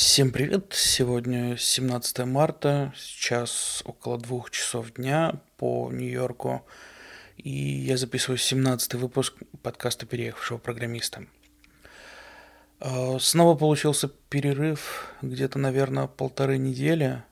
[0.00, 0.74] Всем привет!
[0.76, 6.64] Сегодня 17 марта, сейчас около двух часов дня по Нью-Йорку,
[7.36, 11.26] и я записываю 17 выпуск подкаста «Переехавшего программиста».
[12.78, 17.24] А, снова получился перерыв где-то, наверное, полторы недели,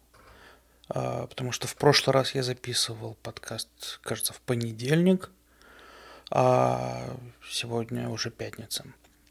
[0.89, 5.31] а, потому что в прошлый раз я записывал подкаст, кажется, в понедельник,
[6.33, 7.17] а
[7.49, 8.87] сегодня уже пятница.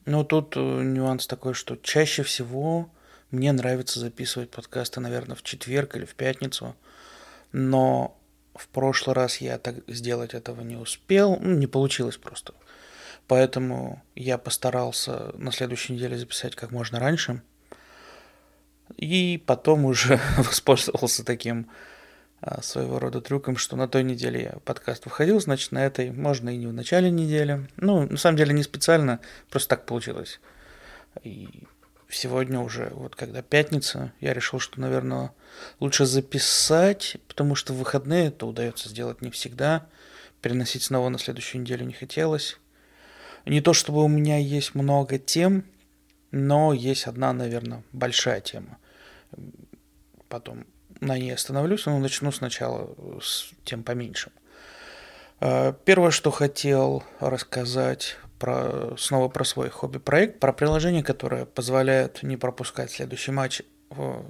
[0.05, 2.89] Но тут э, нюанс такой, что чаще всего
[3.31, 6.75] мне нравится записывать подкасты, наверное, в четверг или в пятницу,
[7.51, 8.17] но
[8.55, 12.53] в прошлый раз я так сделать этого не успел, ну, не получилось просто.
[13.27, 17.41] Поэтому я постарался на следующей неделе записать как можно раньше.
[18.97, 21.67] И потом уже воспользовался таким
[22.39, 26.57] а, своего рода трюком, что на той неделе подкаст выходил, значит, на этой можно и
[26.57, 27.67] не в начале недели.
[27.77, 30.39] Ну, на самом деле не специально, просто так получилось.
[31.23, 31.63] И
[32.09, 35.31] сегодня уже, вот когда пятница, я решил, что, наверное,
[35.79, 39.87] лучше записать, потому что в выходные это удается сделать не всегда.
[40.41, 42.57] Переносить снова на следующую неделю не хотелось.
[43.45, 45.65] Не то чтобы у меня есть много тем,
[46.31, 48.77] но есть одна, наверное, большая тема.
[50.27, 50.65] Потом
[50.99, 54.31] на ней остановлюсь, но начну сначала с тем поменьшим.
[55.39, 62.37] Э, первое, что хотел рассказать про, снова про свой хобби-проект, про приложение, которое позволяет не
[62.37, 63.61] пропускать следующий матч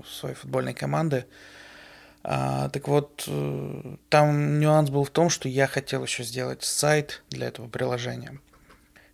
[0.07, 1.25] своей футбольной команды.
[2.23, 7.23] А, так вот, э, там нюанс был в том, что я хотел еще сделать сайт
[7.29, 8.39] для этого приложения.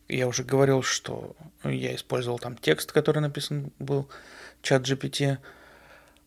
[0.08, 4.10] Я уже говорил, что я использовал там текст, который написан был,
[4.62, 5.40] чат GPT.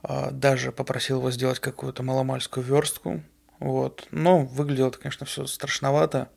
[0.02, 3.22] А, даже попросил его сделать какую-то маломальскую верстку.
[3.60, 4.06] Вот.
[4.10, 6.28] Но выглядело конечно, все страшновато.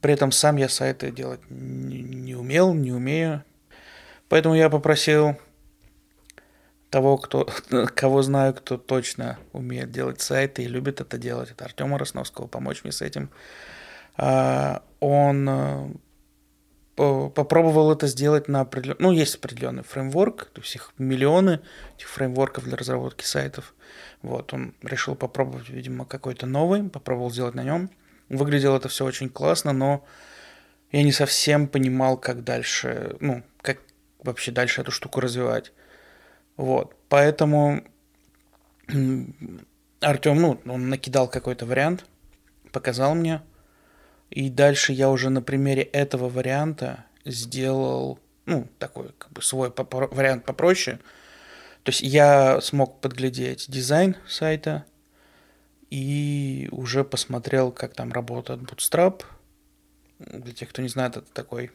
[0.00, 3.44] При этом сам я сайты делать не, умел, не умею.
[4.28, 5.36] Поэтому я попросил
[6.90, 7.48] того, кто,
[7.94, 12.84] кого знаю, кто точно умеет делать сайты и любит это делать, это Артема Росновского, помочь
[12.84, 13.30] мне с этим.
[14.16, 19.00] А, он э, попробовал это сделать на определенный...
[19.00, 21.60] Ну, есть определенный фреймворк, то есть их миллионы
[21.96, 23.74] этих фреймворков для разработки сайтов.
[24.22, 27.90] Вот, он решил попробовать, видимо, какой-то новый, попробовал сделать на нем.
[28.28, 30.04] Выглядело это все очень классно, но
[30.92, 33.78] я не совсем понимал, как дальше, ну, как
[34.22, 35.72] вообще дальше эту штуку развивать.
[36.56, 37.84] Вот, поэтому
[40.00, 42.04] Артем, ну, он накидал какой-то вариант,
[42.72, 43.42] показал мне,
[44.30, 50.44] и дальше я уже на примере этого варианта сделал, ну, такой как бы свой вариант
[50.44, 50.98] попроще.
[51.82, 54.84] То есть я смог подглядеть дизайн сайта,
[55.90, 59.22] и уже посмотрел, как там работает Bootstrap.
[60.18, 61.70] Для тех, кто не знает, это такой...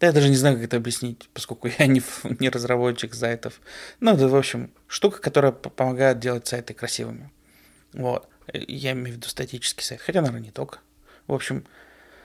[0.00, 2.02] Да я даже не знаю, как это объяснить, поскольку я не,
[2.38, 3.60] не разработчик сайтов.
[4.00, 7.30] Ну, это, в общем, штука, которая помогает делать сайты красивыми.
[7.92, 8.28] Вот.
[8.52, 10.78] Я имею в виду статический сайт, хотя, наверное, не только.
[11.26, 11.64] В общем,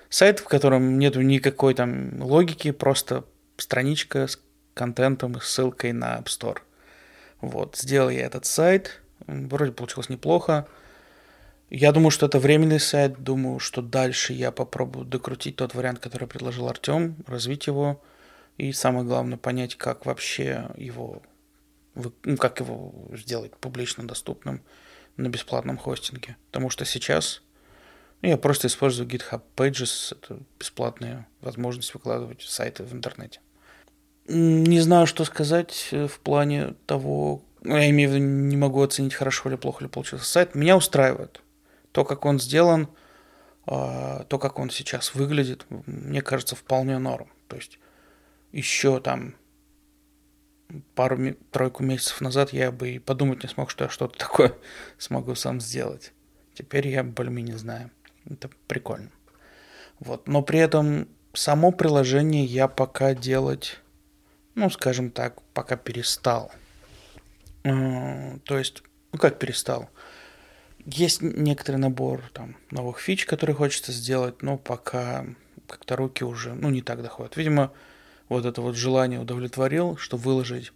[0.10, 3.26] сайт, в котором нету никакой там логики, просто
[3.58, 4.40] страничка с
[4.74, 6.60] контентом и ссылкой на App Store.
[7.42, 10.68] Вот, сделал я этот сайт, вроде получилось неплохо.
[11.70, 13.24] Я думаю, что это временный сайт.
[13.24, 18.04] Думаю, что дальше я попробую докрутить тот вариант, который предложил Артем, развить его.
[18.58, 21.22] И самое главное, понять, как вообще его,
[21.96, 24.62] ну, как его сделать публично доступным
[25.18, 26.38] на бесплатном хостинге.
[26.48, 27.42] Потому что сейчас
[28.22, 33.40] я просто использую GitHub Pages, это бесплатная возможность выкладывать сайты в интернете.
[34.28, 38.82] Не знаю, что сказать э, в плане того, ну, я имею в виду, не могу
[38.82, 40.56] оценить, хорошо или плохо ли получился сайт.
[40.56, 41.42] Меня устраивает
[41.96, 42.90] то, как он сделан,
[43.66, 47.32] а, то, как он сейчас выглядит, мне кажется, вполне норм.
[47.48, 47.80] То есть
[48.52, 49.36] еще там
[50.94, 54.58] пару-тройку месяцев назад я бы и подумать не смог, что я что-то такое
[54.98, 56.12] смогу сам сделать.
[56.54, 57.92] Теперь я более-менее знаю.
[58.30, 59.12] Это прикольно.
[60.00, 60.28] Вот.
[60.28, 63.80] Но при этом само приложение я пока делать,
[64.54, 66.52] ну, скажем так, пока перестал.
[67.64, 68.84] То есть,
[69.14, 69.90] ну как перестал?
[70.86, 75.26] Есть некоторый набор там, новых фич, которые хочется сделать, но пока
[75.68, 77.38] как-то руки уже ну, не так доходят.
[77.38, 77.72] Видимо,
[78.30, 80.72] вот это вот желание удовлетворил, что выложить,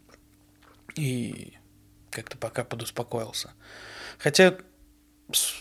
[0.96, 1.54] и
[2.10, 3.52] как-то пока подуспокоился.
[4.18, 4.58] Хотя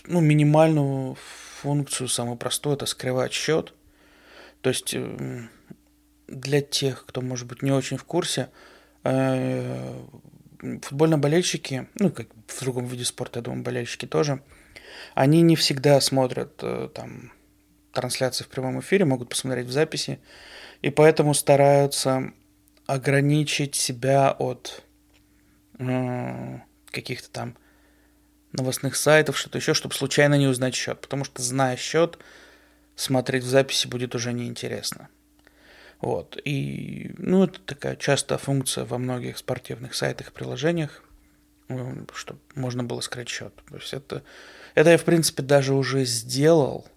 [0.05, 1.15] ну, минимальную
[1.61, 3.73] функцию, самую простую, это скрывать счет.
[4.61, 5.49] То есть эм,
[6.27, 8.49] для тех, кто, может быть, не очень в курсе,
[9.03, 10.01] э,
[10.81, 14.41] футбольные болельщики, ну, как в другом виде спорта, я думаю, болельщики тоже,
[15.15, 17.31] они не всегда смотрят э, там
[17.93, 20.19] трансляции в прямом эфире, могут посмотреть в записи,
[20.81, 22.31] и поэтому стараются
[22.85, 24.83] ограничить себя от
[25.77, 26.59] э,
[26.91, 27.57] каких-то там
[28.51, 31.01] новостных сайтов, что-то еще, чтобы случайно не узнать счет.
[31.01, 32.17] Потому что, зная счет,
[32.95, 35.09] смотреть в записи будет уже неинтересно.
[36.01, 36.37] Вот.
[36.45, 41.03] И, ну, это такая частая функция во многих спортивных сайтах и приложениях,
[42.13, 43.53] чтобы можно было скрыть счет.
[43.69, 44.23] То есть это,
[44.75, 46.87] это я, в принципе, даже уже сделал,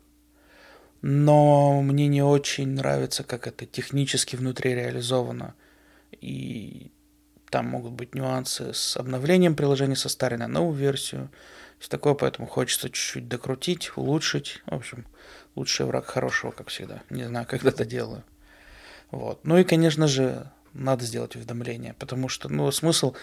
[1.02, 5.54] но мне не очень нравится, как это технически внутри реализовано.
[6.20, 6.92] И
[7.50, 11.28] там могут быть нюансы с обновлением приложения со старой на новую версию.
[11.80, 14.62] Все такое, поэтому хочется чуть-чуть докрутить, улучшить.
[14.66, 15.06] В общем,
[15.56, 17.02] лучший враг хорошего, как всегда.
[17.10, 18.22] Не знаю, как это делаю.
[19.12, 19.44] Вот.
[19.44, 23.14] Ну и, конечно же, надо сделать уведомление, потому что, ну, смысл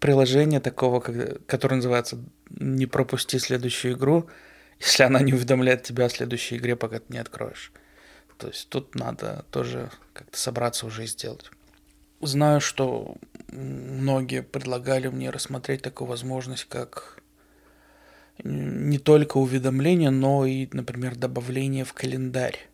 [0.00, 2.18] приложения такого, которое называется
[2.48, 4.28] «Не пропусти следующую игру»,
[4.80, 7.72] если она не уведомляет тебя о следующей игре, пока ты не откроешь.
[8.38, 11.50] То есть тут надо тоже как-то собраться уже и сделать.
[12.22, 13.16] Знаю, что
[13.52, 17.18] многие предлагали мне рассмотреть такую возможность, как
[18.42, 22.69] не только уведомление, но и, например, добавление в календарь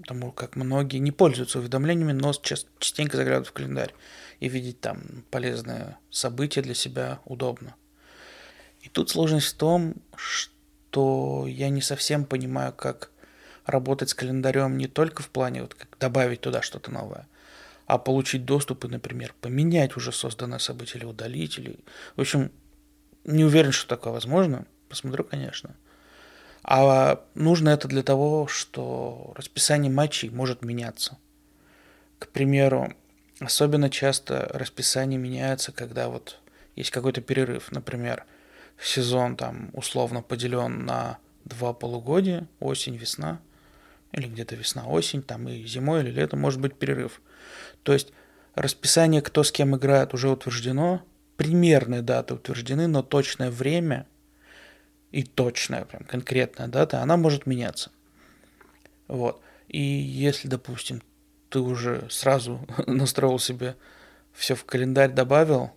[0.00, 3.94] потому как многие не пользуются уведомлениями, но частенько заглядывают в календарь
[4.40, 7.74] и видеть там полезные события для себя удобно.
[8.80, 13.10] И тут сложность в том, что я не совсем понимаю, как
[13.66, 17.28] работать с календарем не только в плане вот как добавить туда что-то новое,
[17.86, 21.58] а получить доступ и, например, поменять уже созданное событие или удалить.
[21.58, 21.78] Или...
[22.16, 22.50] В общем,
[23.24, 24.66] не уверен, что такое возможно.
[24.88, 25.76] Посмотрю, конечно.
[26.72, 31.18] А нужно это для того, что расписание матчей может меняться.
[32.20, 32.94] К примеру,
[33.40, 36.38] особенно часто расписание меняется, когда вот
[36.76, 37.72] есть какой-то перерыв.
[37.72, 38.24] Например,
[38.80, 43.40] сезон там условно поделен на два полугодия, осень, весна,
[44.12, 47.20] или где-то весна, осень, там и зимой или летом может быть перерыв.
[47.82, 48.12] То есть
[48.54, 51.02] расписание, кто с кем играет, уже утверждено,
[51.36, 54.06] примерные даты утверждены, но точное время–
[55.10, 57.90] и точная, прям конкретная дата, она может меняться.
[59.08, 59.40] Вот.
[59.68, 61.02] И если, допустим,
[61.48, 63.76] ты уже сразу настроил себе
[64.32, 65.72] все в календарь добавил,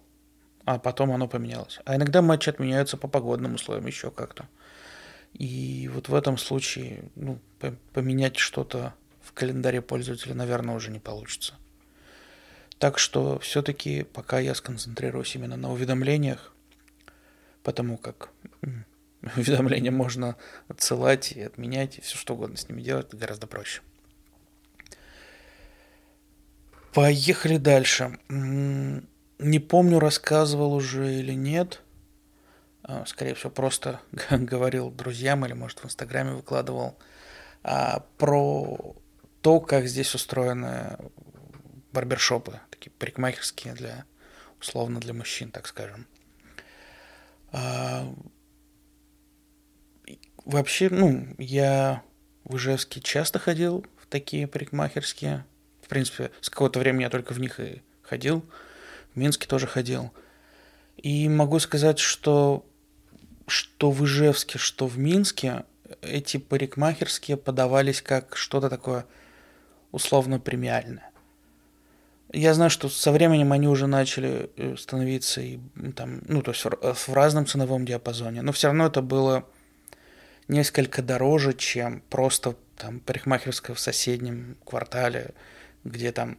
[0.65, 1.79] а потом оно поменялось.
[1.85, 4.47] А иногда матчи отменяются по погодным условиям, еще как-то.
[5.33, 7.39] И вот в этом случае ну,
[7.93, 11.55] поменять что-то в календаре пользователя, наверное, уже не получится.
[12.77, 16.53] Так что все-таки пока я сконцентрируюсь именно на уведомлениях,
[17.63, 18.29] потому как
[19.37, 20.35] уведомления можно
[20.67, 23.81] отсылать и отменять, и все что угодно с ними делать, это гораздо проще.
[26.93, 28.19] Поехали дальше.
[28.29, 31.81] Не помню, рассказывал уже или нет.
[32.83, 36.97] А, скорее всего, просто говорил друзьям или, может, в Инстаграме выкладывал
[37.63, 38.95] а, про
[39.41, 40.97] то, как здесь устроены
[41.93, 44.05] барбершопы, такие парикмахерские для,
[44.59, 46.07] условно, для мужчин, так скажем.
[50.45, 52.03] Вообще, ну, я
[52.43, 55.45] в Ижевске часто ходил в такие парикмахерские.
[55.81, 58.43] В принципе, с какого-то времени я только в них и ходил.
[59.13, 60.11] В Минске тоже ходил.
[60.97, 62.65] И могу сказать, что
[63.47, 65.65] что в Ижевске, что в Минске
[66.01, 69.05] эти парикмахерские подавались как что-то такое
[69.91, 71.11] условно премиальное.
[72.31, 75.59] Я знаю, что со временем они уже начали э, становиться и
[75.95, 79.45] там, ну, то есть в разном ценовом диапазоне, но все равно это было
[80.47, 85.33] несколько дороже, чем просто там парикмахерская в соседнем квартале,
[85.83, 86.37] где там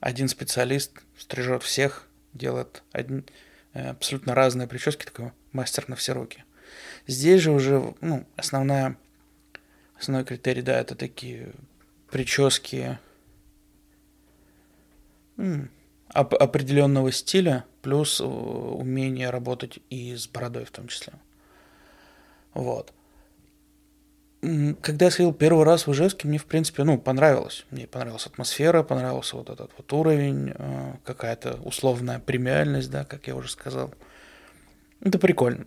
[0.00, 3.24] один специалист стрижет всех, делает один,
[3.72, 6.44] э, абсолютно разные прически, такой мастер на все руки.
[7.06, 8.96] Здесь же уже, ну, основная,
[9.98, 11.52] основной критерий, да, это такие
[12.10, 12.98] прически
[15.36, 21.14] оп- определенного стиля, плюс э, умение работать и с бородой в том числе.
[22.52, 22.92] Вот
[24.40, 27.66] когда я сходил первый раз в Ижевске, мне, в принципе, ну, понравилось.
[27.70, 33.36] Мне понравилась атмосфера, понравился вот этот вот уровень, э, какая-то условная премиальность, да, как я
[33.36, 33.94] уже сказал.
[35.00, 35.66] Это прикольно.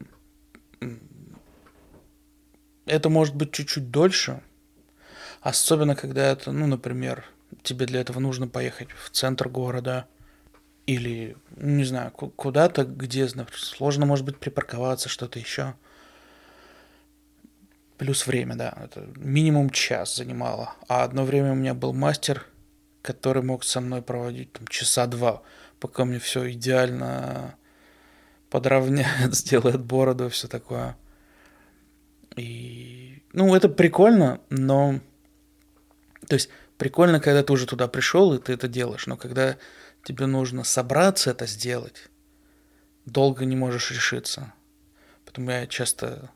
[2.85, 4.41] Это может быть чуть-чуть дольше,
[5.41, 7.25] особенно когда это, ну, например,
[7.61, 10.07] тебе для этого нужно поехать в центр города
[10.87, 15.75] или, не знаю, куда-то, где сложно, может быть, припарковаться, что-то еще–
[18.03, 18.77] Плюс время, да.
[18.83, 20.73] Это минимум час занимало.
[20.89, 22.45] А одно время у меня был мастер,
[23.01, 25.41] который мог со мной проводить там, часа два,
[25.79, 27.55] пока мне все идеально
[28.49, 30.97] подровняет, сделает бороду все такое.
[32.35, 34.99] И, ну, это прикольно, но...
[36.27, 39.55] То есть, прикольно, когда ты уже туда пришел, и ты это делаешь, но когда
[40.03, 42.09] тебе нужно собраться это сделать,
[43.05, 44.51] долго не можешь решиться.
[45.23, 46.29] Поэтому я часто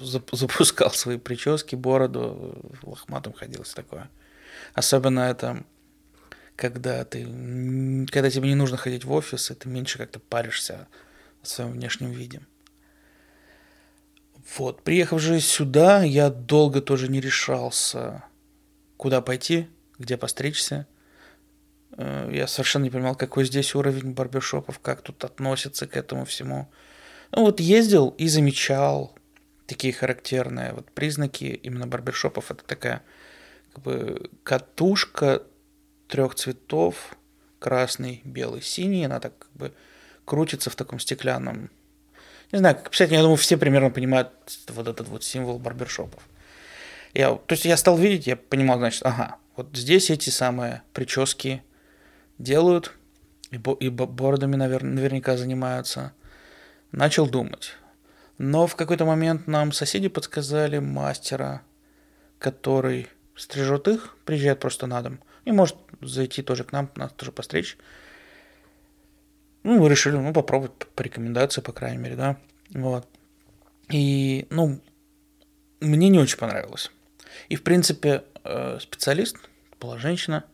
[0.00, 4.10] запускал свои прически, бороду, лохматым ходил, все такое.
[4.74, 5.64] Особенно это,
[6.56, 7.24] когда ты,
[8.10, 10.88] когда тебе не нужно ходить в офис, и ты меньше как-то паришься
[11.42, 12.42] о своем внешнем виде.
[14.56, 18.24] Вот, приехав же сюда, я долго тоже не решался,
[18.96, 20.86] куда пойти, где постричься.
[21.96, 26.68] Э, я совершенно не понимал, какой здесь уровень барбершопов, как тут относятся к этому всему.
[27.32, 29.14] Ну вот ездил и замечал
[29.70, 32.50] такие характерные вот признаки именно барбершопов.
[32.50, 33.02] Это такая
[33.72, 35.42] как бы катушка
[36.08, 37.16] трех цветов,
[37.58, 39.04] красный, белый, синий.
[39.04, 39.72] Она так как бы
[40.24, 41.70] крутится в таком стеклянном
[42.52, 44.30] не знаю, как писать, я думаю, все примерно понимают
[44.68, 46.22] вот этот вот символ барбершопов.
[47.14, 51.62] Я, то есть я стал видеть, я понимал, значит, ага, вот здесь эти самые прически
[52.38, 52.92] делают,
[53.50, 56.12] и, бо, и бородами, наверное, наверняка занимаются.
[56.92, 57.76] Начал думать.
[58.42, 61.60] Но в какой-то момент нам соседи подсказали мастера,
[62.38, 63.06] который
[63.36, 67.76] стрижет их, приезжает просто на дом, и может зайти тоже к нам, нас тоже постричь.
[69.62, 72.38] Ну, мы решили, ну, попробовать по рекомендации, по крайней мере, да.
[72.70, 73.06] Вот.
[73.90, 74.80] И, ну,
[75.80, 76.90] мне не очень понравилось.
[77.50, 79.36] И, в принципе, э, специалист,
[79.78, 80.46] была женщина,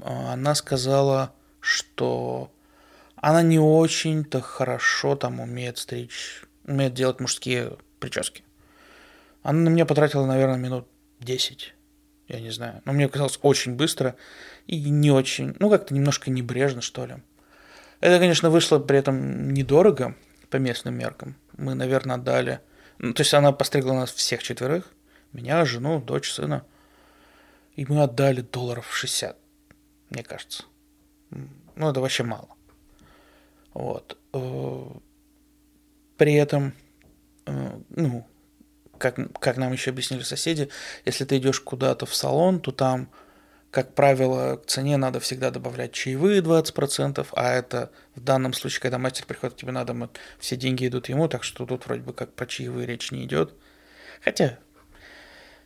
[0.00, 2.50] э, она сказала, что
[3.14, 8.44] она не очень-то хорошо там умеет стричь, умеет делать мужские прически.
[9.42, 10.88] Она на меня потратила, наверное, минут
[11.20, 11.74] 10.
[12.28, 12.82] Я не знаю.
[12.84, 14.16] Но мне казалось очень быстро
[14.66, 17.16] и не очень, ну, как-то немножко небрежно, что ли.
[18.00, 20.16] Это, конечно, вышло при этом недорого
[20.50, 21.36] по местным меркам.
[21.56, 22.60] Мы, наверное, отдали...
[22.98, 24.92] Ну, то есть она постригла нас всех четверых.
[25.32, 26.64] Меня, жену, дочь, сына.
[27.74, 29.36] И мы отдали долларов 60,
[30.10, 30.64] мне кажется.
[31.30, 32.48] Ну, это вообще мало.
[33.74, 34.16] Вот.
[36.16, 36.72] При этом,
[37.46, 38.26] э, ну,
[38.98, 40.68] как, как нам еще объяснили соседи,
[41.04, 43.10] если ты идешь куда-то в салон, то там
[43.76, 48.96] как правило, к цене надо всегда добавлять чаевые 20%, а это в данном случае, когда
[48.96, 50.08] мастер приходит, тебе надо,
[50.38, 53.52] все деньги идут ему, так что тут вроде бы как про чаевые речь не идет.
[54.24, 54.58] Хотя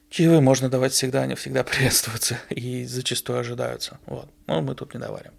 [0.09, 4.01] чаевые можно давать всегда, они всегда приветствуются и зачастую ожидаются.
[4.07, 4.29] Вот.
[4.49, 5.31] Но мы тут не давали.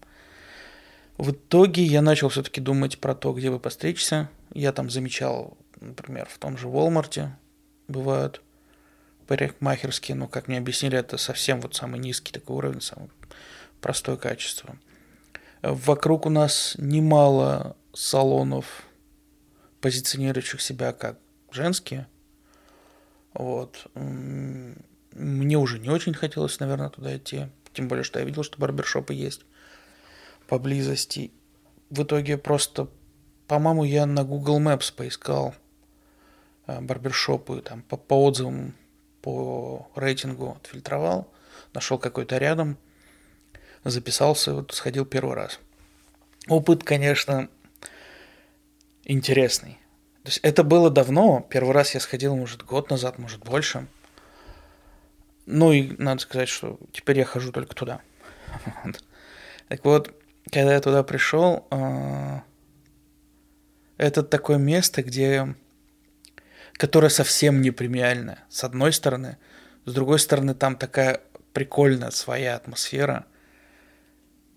[1.17, 4.29] В итоге я начал все-таки думать про то, где бы постричься.
[4.53, 7.29] Я там замечал, например, в том же Walmart
[7.87, 8.41] бывают
[9.27, 13.09] парикмахерские, но, как мне объяснили, это совсем вот самый низкий такой уровень, самое
[13.81, 14.77] простое качество.
[15.61, 18.83] Вокруг у нас немало салонов,
[19.79, 21.19] позиционирующих себя как
[21.51, 22.07] женские.
[23.33, 23.87] Вот.
[23.93, 27.47] Мне уже не очень хотелось, наверное, туда идти.
[27.73, 29.41] Тем более, что я видел, что барбершопы есть
[30.51, 31.31] поблизости.
[31.89, 32.89] В итоге просто,
[33.47, 35.55] по-моему, я на Google Maps поискал
[36.67, 38.75] э, барбершопы там по, по отзывам
[39.21, 41.31] по рейтингу отфильтровал,
[41.73, 42.77] нашел какой-то рядом,
[43.85, 45.61] записался, вот сходил первый раз.
[46.49, 47.47] Опыт, конечно,
[49.05, 49.79] интересный.
[50.23, 53.87] То есть это было давно, первый раз я сходил, может, год назад, может, больше.
[55.45, 58.01] Ну и надо сказать, что теперь я хожу только туда.
[59.69, 60.13] Так вот,
[60.49, 62.43] когда я туда пришел, а,
[63.97, 65.55] это такое место, где
[66.81, 69.37] которая совсем не премиальная, с одной стороны.
[69.85, 71.21] С другой стороны, там такая
[71.53, 73.27] прикольная своя атмосфера.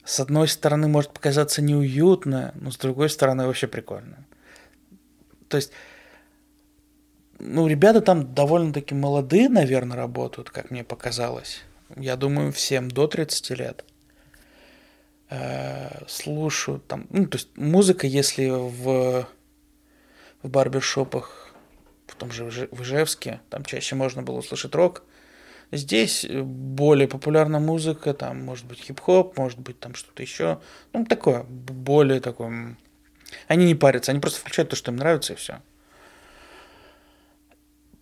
[0.06, 4.24] С одной стороны, может показаться неуютно, но с другой стороны, вообще прикольно.
[5.48, 5.72] То есть,
[7.38, 11.62] ну, ребята там довольно-таки молодые, наверное, работают, как мне показалось.
[11.94, 13.84] Я думаю, всем до 30 лет.
[15.30, 19.26] Э, слушаю там, ну, то есть музыка, если в,
[20.42, 21.54] в барбершопах
[22.06, 25.02] в том же в Ижевске, там чаще можно было услышать рок.
[25.72, 30.60] Здесь более популярна музыка, там может быть хип-хоп, может быть там что-то еще.
[30.92, 32.76] Ну, такое, более такое...
[33.48, 35.62] Они не парятся, они просто включают то, что им нравится, и все.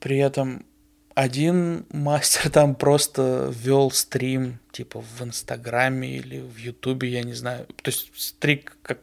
[0.01, 0.67] При этом
[1.15, 7.67] один мастер там просто вел стрим, типа в Инстаграме или в Ютубе, я не знаю.
[7.67, 8.99] То есть стрик как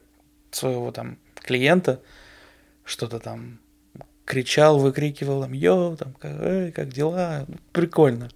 [0.52, 2.02] своего там клиента,
[2.84, 3.60] что-то там
[4.26, 8.30] кричал, выкрикивал там, йо, там, как, как дела, прикольно.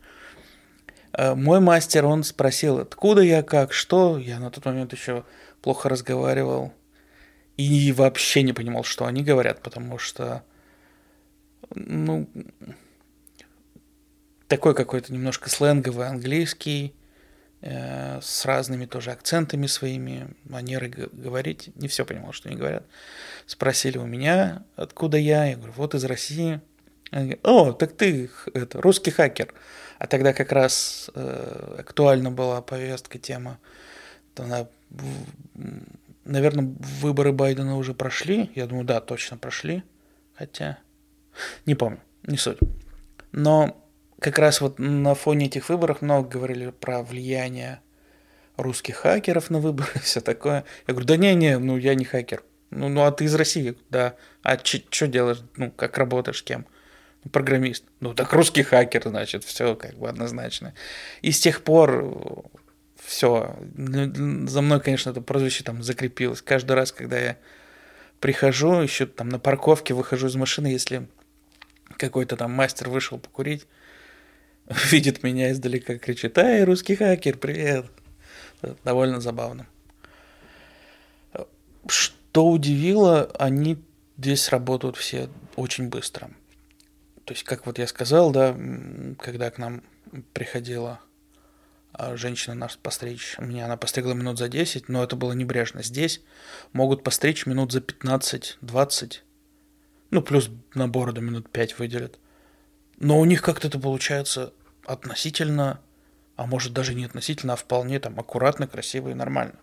[1.11, 4.17] А мой мастер, он спросил, откуда я, как, что.
[4.17, 5.23] Я на тот момент еще
[5.61, 6.73] плохо разговаривал
[7.57, 10.43] и вообще не понимал, что они говорят, потому что,
[11.75, 12.27] ну,
[14.53, 16.93] такой какой-то немножко сленговый английский,
[17.61, 21.71] э, с разными тоже акцентами своими, манерой говорить.
[21.75, 22.85] Не все понимал, что они говорят.
[23.47, 25.45] Спросили у меня, откуда я.
[25.45, 26.61] Я говорю, вот из России.
[27.09, 29.51] Они говорят, О, так ты это, русский хакер.
[29.97, 33.57] А тогда как раз э, актуальна была повестка, тема.
[34.37, 34.67] Она,
[36.25, 38.51] наверное, выборы Байдена уже прошли.
[38.53, 39.81] Я думаю, да, точно прошли.
[40.35, 40.77] Хотя,
[41.65, 42.59] не помню, не суть.
[43.31, 43.82] Но
[44.23, 47.81] как раз вот на фоне этих выборов много говорили про влияние
[48.55, 50.63] русских хакеров на выборы, все такое.
[50.87, 52.41] Я говорю, да не-не, ну я не хакер.
[52.69, 54.15] Ну, ну а ты из России, да.
[54.41, 56.65] А что делаешь, ну как работаешь, кем?
[57.25, 57.83] Ну, программист.
[57.99, 60.73] Ну так русский хакер, значит, все как бы однозначно.
[61.21, 62.49] И с тех пор
[63.05, 66.41] все, за мной, конечно, это прозвище там закрепилось.
[66.41, 67.37] Каждый раз, когда я
[68.21, 71.09] прихожу, еще там на парковке выхожу из машины, если
[71.97, 73.67] какой-то там мастер вышел покурить,
[74.91, 77.85] видит меня издалека, кричит, «Эй, русский хакер, привет!»
[78.83, 79.67] Довольно забавно.
[81.87, 83.77] Что удивило, они
[84.17, 86.29] здесь работают все очень быстро.
[87.25, 88.55] То есть, как вот я сказал, да,
[89.19, 89.83] когда к нам
[90.33, 90.99] приходила
[91.91, 95.83] а, женщина нас постричь, меня она постригла минут за 10, но это было небрежно.
[95.83, 96.21] Здесь
[96.71, 99.19] могут постричь минут за 15-20,
[100.11, 102.19] ну, плюс на бороду минут 5 выделят.
[103.03, 104.53] Но у них как-то это получается
[104.85, 105.81] относительно,
[106.37, 109.55] а может даже не относительно, а вполне там аккуратно, красиво и нормально.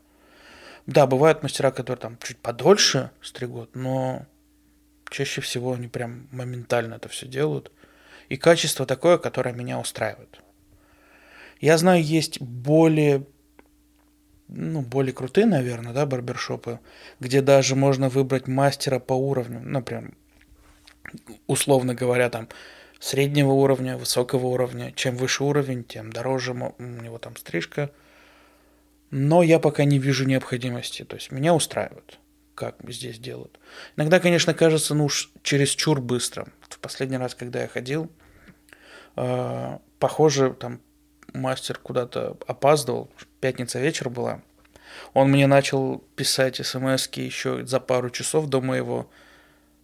[0.84, 4.26] Да, бывают мастера, которые там чуть подольше стригут, но
[5.08, 7.72] чаще всего они прям моментально это все делают.
[8.28, 10.42] И качество такое, которое меня устраивает.
[11.62, 13.26] Я знаю, есть более,
[14.48, 16.78] ну, более крутые, наверное, да, барбершопы,
[17.20, 20.12] где даже можно выбрать мастера по уровню, например,
[21.46, 22.46] условно говоря, там,
[23.00, 24.92] среднего уровня, высокого уровня.
[24.92, 27.90] Чем выше уровень, тем дороже у него там стрижка.
[29.10, 31.04] Но я пока не вижу необходимости.
[31.04, 32.18] То есть меня устраивает,
[32.54, 33.58] как здесь делают.
[33.96, 36.46] Иногда, конечно, кажется, ну уж чересчур быстро.
[36.68, 38.08] В последний раз, когда я ходил,
[39.16, 40.80] э, похоже, там
[41.32, 43.10] мастер куда-то опаздывал,
[43.40, 44.42] пятница вечер была.
[45.14, 49.08] Он мне начал писать смс еще за пару часов до моего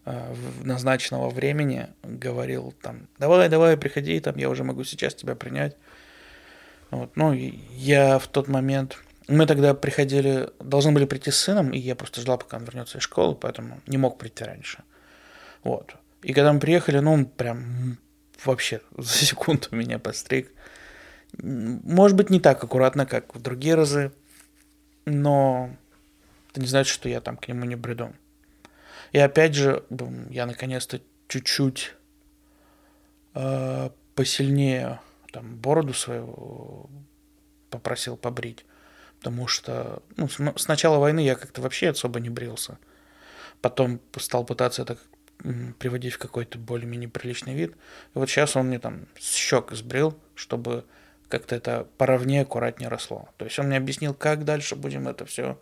[0.09, 5.77] Э, назначенного времени говорил там, давай, давай, приходи, там, я уже могу сейчас тебя принять.
[6.93, 7.17] Вот.
[7.17, 11.97] Ну, я в тот момент, мы тогда приходили, должны были прийти с сыном, и я
[11.97, 14.85] просто ждал, пока он вернется из школы, поэтому не мог прийти раньше.
[15.65, 15.97] Вот.
[16.23, 17.99] И когда мы приехали, ну, он прям
[18.45, 20.53] вообще за секунду меня постриг.
[21.37, 24.13] Может быть, не так аккуратно, как в другие разы,
[25.05, 25.71] но
[26.53, 28.13] это не значит, что я там к нему не бреду.
[29.17, 29.83] И опять же,
[30.29, 31.95] я наконец-то чуть-чуть
[33.33, 35.01] э, посильнее
[35.33, 36.91] там бороду свою
[37.71, 38.67] попросил побрить.
[39.21, 42.77] Потому что ну, с, с начала войны я как-то вообще особо не брился.
[43.63, 44.99] Потом стал пытаться это
[45.79, 47.73] приводить в какой-то более-менее приличный вид.
[48.15, 50.85] И вот сейчас он мне там щек сбрил, чтобы
[51.31, 53.31] как-то это поровнее, аккуратнее росло.
[53.39, 55.59] То есть он мне объяснил, как дальше будем это все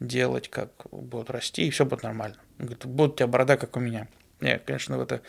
[0.00, 2.36] делать, как будут расти, и все будет нормально.
[2.58, 4.08] Он говорит, будет у тебя борода, как у меня.
[4.40, 5.22] Я, конечно, в это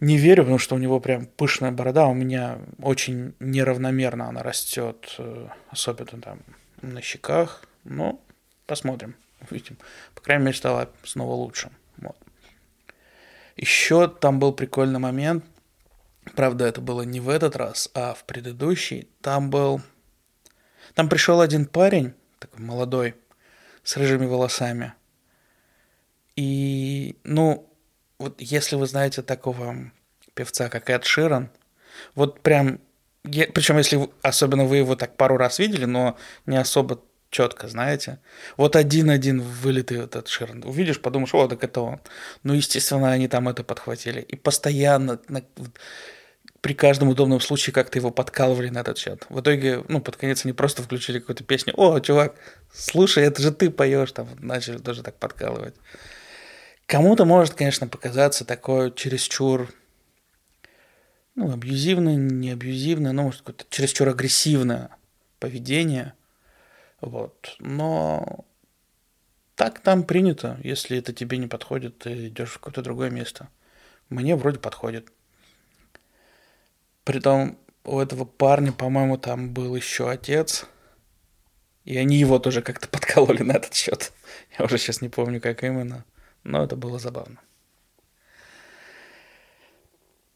[0.00, 4.42] не верю, потому что у него прям пышная борода, а у меня очень неравномерно она
[4.42, 6.40] растет, э, особенно там
[6.82, 7.64] на щеках.
[7.84, 8.20] Но
[8.66, 9.16] посмотрим,
[9.48, 9.78] увидим.
[10.14, 11.70] По крайней мере, стало снова лучше.
[11.98, 12.16] Вот.
[13.56, 15.44] Еще там был прикольный момент.
[16.34, 19.08] Правда, это было не в этот раз, а в предыдущий.
[19.22, 19.80] Там был...
[20.94, 23.14] Там пришел один парень, такой молодой,
[23.86, 24.94] с рыжими волосами.
[26.34, 27.72] И, ну,
[28.18, 29.92] вот если вы знаете такого
[30.34, 31.50] певца, как Эд Ширан,
[32.16, 32.80] вот прям,
[33.22, 38.18] причем если особенно вы его так пару раз видели, но не особо четко, знаете.
[38.56, 40.64] Вот один-один вылитый вот этот Ширан.
[40.64, 42.00] Увидишь, подумаешь, о, так это он.
[42.42, 44.20] Ну, естественно, они там это подхватили.
[44.20, 45.20] И постоянно
[46.60, 49.26] при каждом удобном случае как-то его подкалывали на этот счет.
[49.28, 51.74] В итоге, ну, под конец они просто включили какую-то песню.
[51.76, 52.34] О, чувак,
[52.72, 55.74] слушай, это же ты поешь, там начали тоже так подкалывать.
[56.86, 59.72] Кому-то может, конечно, показаться такое чересчур,
[61.34, 64.90] ну, абьюзивное, не абьюзивное, ну, может, какое-то чересчур агрессивное
[65.38, 66.14] поведение.
[67.00, 67.56] Вот.
[67.58, 68.44] Но
[69.54, 70.58] так там принято.
[70.62, 73.48] Если это тебе не подходит, ты идешь в какое-то другое место.
[74.08, 75.12] Мне вроде подходит.
[77.06, 80.66] Притом у этого парня, по-моему, там был еще отец.
[81.84, 84.12] И они его тоже как-то подкололи на этот счет.
[84.58, 86.04] Я уже сейчас не помню, как именно.
[86.42, 87.38] Но это было забавно.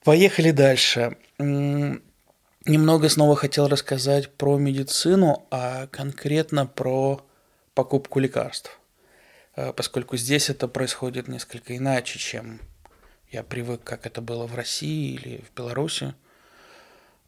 [0.05, 1.17] Поехали дальше.
[1.39, 7.27] немного снова хотел рассказать про медицину, а конкретно про
[7.75, 8.79] покупку лекарств.
[9.57, 12.61] Э, поскольку здесь это происходит несколько иначе, чем
[13.29, 16.15] я привык, как это было в России или в Беларуси.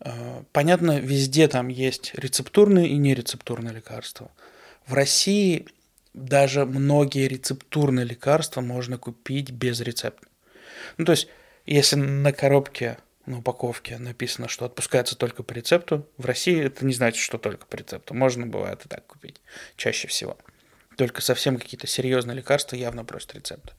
[0.04, 4.30] Э, понятно, везде там есть рецептурные и нерецептурные лекарства.
[4.86, 5.66] В России
[6.12, 10.26] даже многие рецептурные лекарства можно купить без рецепта.
[10.98, 11.28] Ну, то есть,
[11.66, 16.92] если на коробке, на упаковке написано, что отпускается только по рецепту, в России это не
[16.92, 18.14] значит, что только по рецепту.
[18.14, 19.40] Можно бывает и так купить,
[19.76, 20.36] чаще всего.
[20.96, 23.74] Только совсем какие-то серьезные лекарства явно просят рецепт.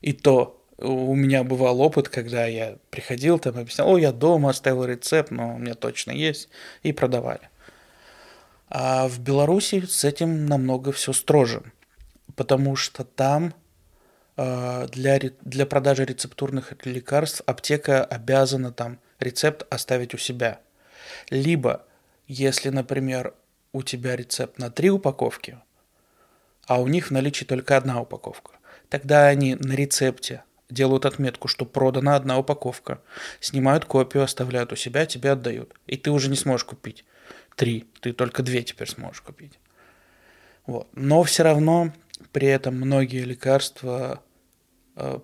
[0.00, 4.84] И то у меня бывал опыт, когда я приходил, там объяснял, о, я дома оставил
[4.84, 6.48] рецепт, но у меня точно есть,
[6.82, 7.48] и продавали.
[8.68, 11.62] А в Беларуси с этим намного все строже,
[12.34, 13.54] потому что там
[14.36, 20.60] э, для, для продажи рецептурных лекарств аптека обязана там рецепт оставить у себя.
[21.30, 21.84] Либо,
[22.26, 23.34] если, например,
[23.72, 25.58] у тебя рецепт на три упаковки,
[26.66, 28.52] а у них в наличии только одна упаковка,
[28.88, 30.42] тогда они на рецепте
[30.74, 33.00] делают отметку, что продана одна упаковка,
[33.40, 35.74] снимают копию, оставляют у себя, тебе отдают.
[35.86, 37.04] И ты уже не сможешь купить
[37.56, 39.58] три, ты только две теперь сможешь купить.
[40.66, 40.88] Вот.
[40.92, 41.92] Но все равно
[42.32, 44.22] при этом многие лекарства
[44.96, 45.20] э,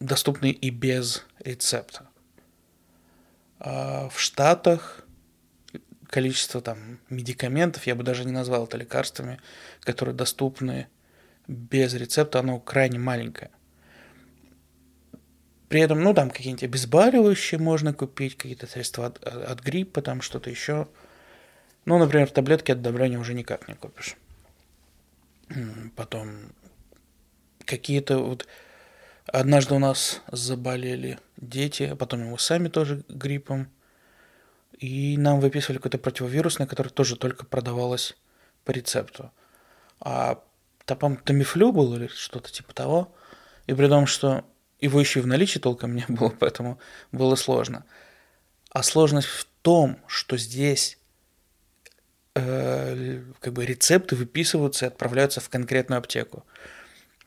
[0.00, 2.08] доступны и без рецепта.
[3.58, 5.04] А в Штатах
[6.08, 9.40] количество там медикаментов, я бы даже не назвал это лекарствами,
[9.80, 10.86] которые доступны
[11.48, 13.50] без рецепта, оно крайне маленькое.
[15.68, 20.50] При этом, ну, там какие-нибудь обезболивающие можно купить, какие-то средства от, от гриппа, там что-то
[20.50, 20.88] еще.
[21.84, 24.16] Ну, например, таблетки от давления уже никак не купишь.
[25.96, 26.52] Потом
[27.64, 28.46] какие-то вот...
[29.26, 33.70] Однажды у нас заболели дети, а потом мы сами тоже гриппом.
[34.78, 38.18] И нам выписывали какое-то противовирусное, которое тоже только продавалось
[38.64, 39.30] по рецепту.
[39.98, 40.42] А
[40.84, 43.14] там, Тамифлю был или что-то типа того.
[43.66, 44.44] И при том, что
[44.84, 46.78] его еще и в наличии толком не было, поэтому
[47.12, 47.84] было сложно.
[48.70, 50.98] А сложность в том, что здесь
[52.34, 56.44] э, как бы рецепты выписываются и отправляются в конкретную аптеку.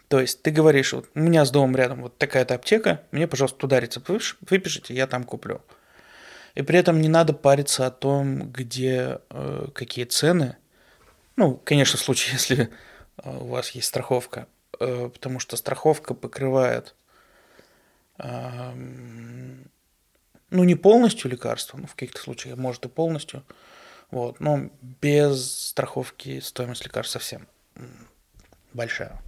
[0.07, 3.57] То есть ты говоришь, вот у меня с домом рядом вот такая-то аптека, мне, пожалуйста,
[3.57, 4.09] туда рецепт
[4.49, 5.61] выпишите, я там куплю.
[6.55, 10.55] И при этом не надо париться о том, где э, какие цены.
[11.35, 12.69] Ну, конечно, в случае, если
[13.23, 14.47] э, у вас есть страховка,
[14.79, 16.95] э, потому что страховка покрывает
[18.17, 19.63] ну,
[20.63, 23.43] не полностью лекарства, но в каких-то случаях, может, и полностью,
[24.11, 24.39] вот.
[24.39, 27.47] Но без страховки стоимость лекарств совсем
[28.73, 29.21] большая.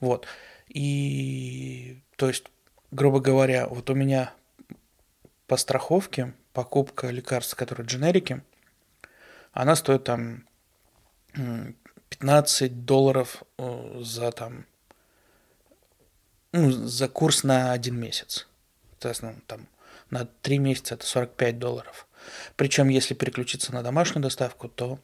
[0.00, 0.26] Вот.
[0.68, 2.44] И, то есть,
[2.90, 4.32] грубо говоря, вот у меня
[5.46, 8.42] по страховке покупка лекарств, которые дженерики,
[9.52, 10.46] она стоит там
[12.10, 14.66] 15 долларов э, за там
[16.52, 18.46] ну, за курс на один месяц.
[18.92, 19.68] Соответственно, там
[20.10, 22.06] на три месяца это 45 долларов.
[22.56, 24.98] Причем, если переключиться на домашнюю доставку, то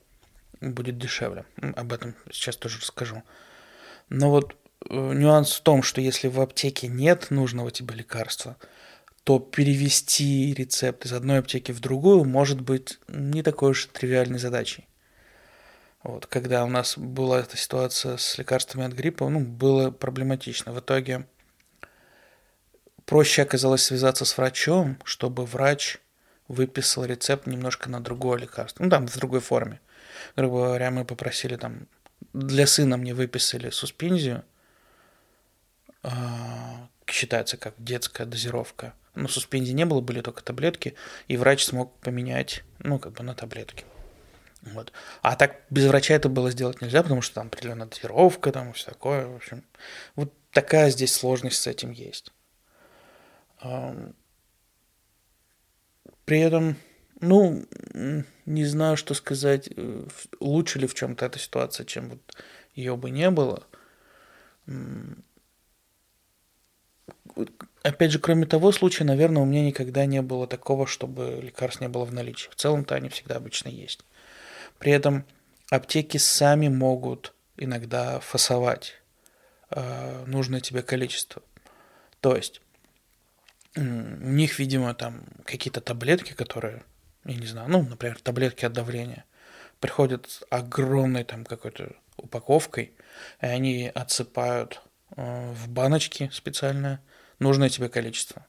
[0.60, 1.44] будет дешевле.
[1.76, 3.22] Об этом сейчас тоже расскажу.
[4.08, 4.56] Но вот
[4.88, 8.56] э, нюанс в том, что если в аптеке нет нужного тебе лекарства,
[9.24, 14.86] то перевести рецепт из одной аптеки в другую может быть не такой уж тривиальной задачей.
[16.02, 20.72] Вот, когда у нас была эта ситуация с лекарствами от гриппа, ну, было проблематично.
[20.72, 21.26] В итоге
[23.06, 25.98] проще оказалось связаться с врачом, чтобы врач
[26.48, 28.82] выписал рецепт немножко на другое лекарство.
[28.82, 29.80] Ну, там, в другой форме.
[30.36, 31.86] Грубо говоря, мы попросили там...
[32.32, 34.44] Для сына мне выписали суспензию.
[36.02, 38.94] А, считается как детская дозировка.
[39.14, 40.94] Но суспензии не было, были только таблетки.
[41.28, 43.84] И врач смог поменять, ну, как бы на таблетки.
[44.62, 44.92] Вот.
[45.22, 48.72] А так без врача это было сделать нельзя, потому что там определенная дозировка, там и
[48.72, 49.26] все такое.
[49.26, 49.62] В общем,
[50.16, 52.32] вот такая здесь сложность с этим есть.
[56.24, 56.76] При этом,
[57.20, 57.64] ну,
[58.46, 60.06] не знаю, что сказать, э,
[60.40, 62.20] лучше ли в чем-то эта ситуация, чем вот
[62.74, 63.66] ее бы не было.
[67.82, 71.88] Опять же, кроме того случая, наверное, у меня никогда не было такого, чтобы лекарств не
[71.88, 72.48] было в наличии.
[72.48, 74.04] В целом-то они всегда обычно есть.
[74.78, 75.24] При этом
[75.70, 78.94] аптеки сами могут иногда фасовать
[79.70, 81.42] э, нужное тебе количество.
[82.20, 82.62] То есть
[83.76, 86.82] у них, видимо, там какие-то таблетки, которые,
[87.24, 89.24] я не знаю, ну, например, таблетки от давления,
[89.80, 92.92] приходят огромной там какой-то упаковкой,
[93.40, 94.80] и они отсыпают
[95.16, 97.00] э, в баночки специальное
[97.38, 98.46] нужное тебе количество.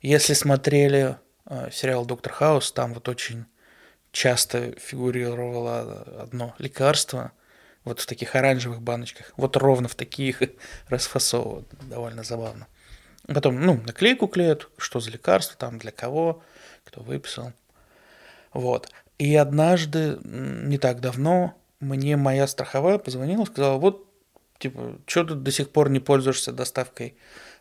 [0.00, 3.44] Если смотрели э, сериал «Доктор Хаус», там вот очень
[4.12, 7.32] часто фигурировало одно лекарство,
[7.84, 10.42] вот в таких оранжевых баночках, вот ровно в таких
[10.88, 12.66] расфасовывают, довольно забавно.
[13.32, 16.42] Потом, ну, наклейку клеят, что за лекарство, там, для кого,
[16.84, 17.52] кто выписал.
[18.52, 18.90] Вот.
[19.18, 24.06] И однажды, не так давно, мне моя страховая позвонила, сказала, вот,
[24.58, 27.14] типа, что ты до сих пор не пользуешься доставкой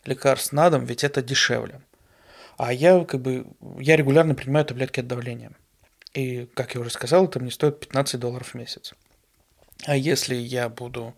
[0.05, 1.81] лекарств на дом, ведь это дешевле.
[2.57, 3.45] А я, как бы,
[3.79, 5.51] я регулярно принимаю таблетки от давления.
[6.13, 8.93] И, как я уже сказал, это мне стоит 15 долларов в месяц.
[9.85, 11.13] А если я буду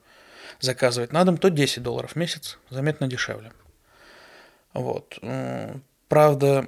[0.60, 3.54] заказывать на дом, то 10 долларов в месяц, заметно дешевле.
[4.74, 5.20] Вот.
[6.08, 6.68] Правда,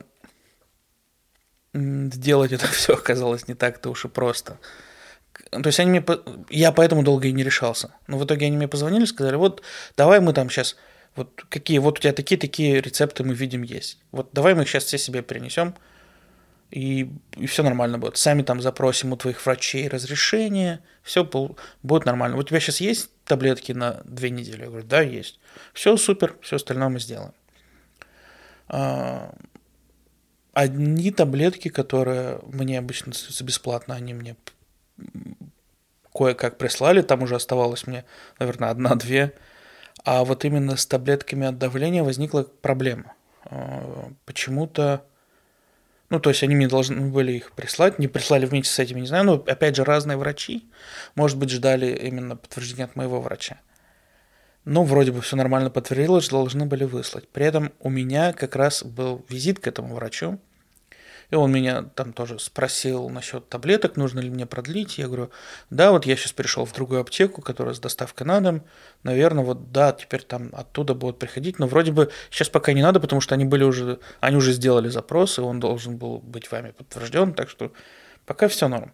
[1.74, 4.60] сделать это все оказалось не так-то уж и просто.
[5.52, 6.06] То есть они мне...
[6.50, 7.94] Я поэтому долго и не решался.
[8.08, 9.62] Но в итоге они мне позвонили, сказали, вот
[9.98, 10.76] давай мы там сейчас...
[11.16, 14.00] Вот какие, вот у тебя такие-такие рецепты мы видим есть.
[14.12, 15.76] Вот давай мы их сейчас все себе принесем,
[16.72, 18.18] и, и все нормально будет.
[18.18, 21.24] Сами там запросим у твоих врачей разрешение, все
[21.84, 22.36] будет нормально.
[22.36, 24.62] У тебя сейчас есть таблетки на две недели?
[24.62, 25.40] Я говорю, да, есть.
[25.74, 27.34] Все супер, все остальное мы сделаем.
[28.76, 29.36] А,
[30.54, 34.36] одни таблетки, которые мне обычно бесплатно, они мне
[36.12, 38.04] кое-как прислали, там уже оставалось мне,
[38.40, 39.34] наверное, одна-две.
[40.06, 43.14] А вот именно с таблетками от давления возникла проблема.
[43.46, 45.06] А, почему-то,
[46.10, 49.08] ну, то есть они мне должны были их прислать, не прислали вместе с этими, не
[49.08, 50.68] знаю, но опять же разные врачи,
[51.16, 53.62] может быть, ждали именно подтверждения от моего врача.
[54.66, 57.28] Ну, вроде бы все нормально подтвердилось, должны были выслать.
[57.28, 60.40] При этом у меня как раз был визит к этому врачу,
[61.34, 65.00] и он меня там тоже спросил насчет таблеток, нужно ли мне продлить.
[65.00, 65.32] Я говорю,
[65.70, 68.64] да, вот я сейчас пришел в другую аптеку, которая с доставкой на дом.
[69.02, 71.58] Наверное, вот да, теперь там оттуда будут приходить.
[71.58, 74.90] Но вроде бы сейчас пока не надо, потому что они были уже, они уже сделали
[74.90, 77.34] запрос, и он должен был быть вами подтвержден.
[77.34, 77.74] Так что
[78.26, 78.94] пока все норм.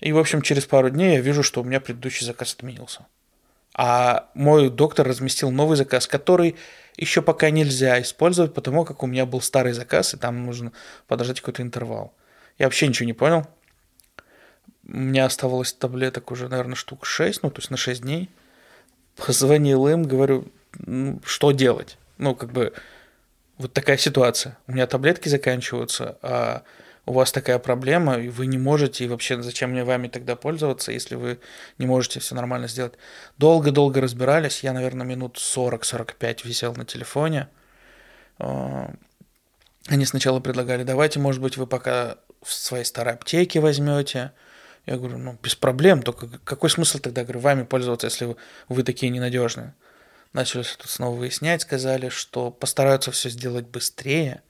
[0.00, 3.06] И, в общем, через пару дней я вижу, что у меня предыдущий заказ отменился.
[3.80, 6.56] А мой доктор разместил новый заказ, который
[6.96, 10.72] еще пока нельзя использовать, потому как у меня был старый заказ, и там нужно
[11.06, 12.12] подождать какой-то интервал.
[12.58, 13.46] Я вообще ничего не понял.
[14.84, 18.28] У меня оставалось таблеток уже, наверное, штук 6, ну, то есть на 6 дней.
[19.14, 21.98] Позвонил им, говорю, ну, что делать?
[22.16, 22.72] Ну, как бы,
[23.58, 24.58] вот такая ситуация.
[24.66, 26.64] У меня таблетки заканчиваются, а
[27.08, 30.92] у вас такая проблема, и вы не можете, и вообще зачем мне вами тогда пользоваться,
[30.92, 31.40] если вы
[31.78, 32.94] не можете все нормально сделать.
[33.38, 37.48] Долго-долго разбирались, я, наверное, минут 40-45 висел на телефоне.
[38.38, 38.92] А,
[39.86, 44.32] они сначала предлагали, давайте, может быть, вы пока в своей старой аптеке возьмете.
[44.84, 48.36] Я говорю, ну, без проблем, только какой смысл тогда, говорю, вами пользоваться, если вы,
[48.68, 49.74] вы такие ненадежные?
[50.34, 54.42] Начали тут снова выяснять, сказали, что постараются все сделать быстрее–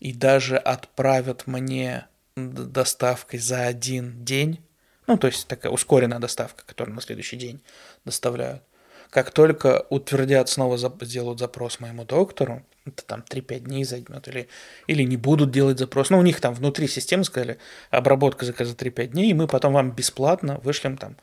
[0.00, 2.06] и даже отправят мне
[2.36, 4.64] доставкой за один день,
[5.06, 7.62] ну, то есть такая ускоренная доставка, которую на следующий день
[8.04, 8.62] доставляют.
[9.10, 14.48] Как только утвердят, снова сделают запрос моему доктору, это там 3-5 дней займет, или,
[14.86, 16.10] или не будут делать запрос.
[16.10, 17.58] Ну, у них там внутри системы сказали,
[17.90, 21.16] обработка заказа 3-5 дней, и мы потом вам бесплатно вышлем там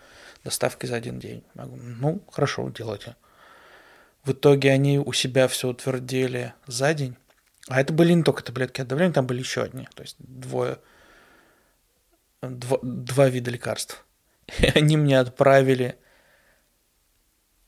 [0.43, 1.43] доставки за один день.
[1.55, 3.15] Я говорю, ну, хорошо, делайте.
[4.23, 7.15] В итоге они у себя все утвердили за день,
[7.67, 9.87] а это были не только таблетки от давления, там были еще одни.
[9.95, 10.79] То есть двое,
[12.41, 14.05] два, два вида лекарств.
[14.59, 15.95] И они мне отправили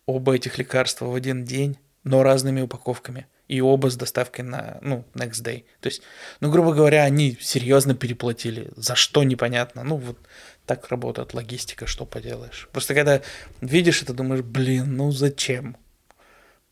[0.05, 3.27] оба этих лекарства в один день, но разными упаковками.
[3.47, 5.63] И оба с доставкой на, ну, next day.
[5.79, 6.01] То есть,
[6.41, 8.71] ну, грубо говоря, они серьезно переплатили.
[8.75, 9.83] За что непонятно.
[9.83, 10.17] Ну, вот
[10.65, 12.67] так работает логистика, что поделаешь.
[12.73, 13.21] Просто когда
[13.62, 15.77] видишь это, думаешь, блин, ну зачем?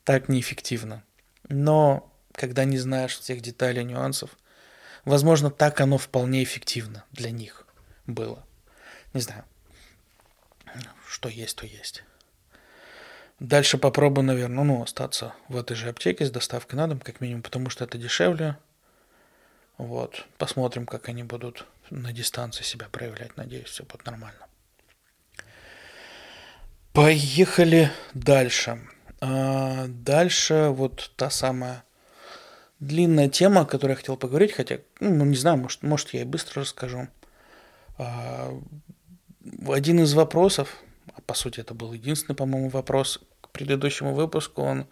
[0.04, 1.04] Так неэффективно.
[1.48, 4.32] Но когда не знаешь всех деталей, нюансов.
[5.06, 7.66] Возможно, так оно вполне эффективно для них
[8.08, 8.46] было.
[9.14, 9.46] Не знаю.
[11.08, 12.04] Что есть, то есть.
[13.40, 17.44] Дальше попробую, наверное, ну, остаться в этой же аптеке с доставкой на дом, как минимум,
[17.44, 18.58] потому что это дешевле.
[19.78, 20.26] Вот.
[20.38, 23.38] Посмотрим, как они будут на дистанции себя проявлять.
[23.38, 24.40] Надеюсь, все будет нормально.
[26.94, 28.80] Поехали дальше.
[29.22, 31.85] А дальше вот та самая
[32.80, 36.26] длинная тема, о которой я хотел поговорить, хотя, ну, не знаю, может, может я и
[36.26, 37.08] быстро расскажу.
[37.98, 38.60] А,
[39.68, 40.78] один из вопросов,
[41.14, 44.88] а по сути это был единственный, по-моему, вопрос к предыдущему выпуску, он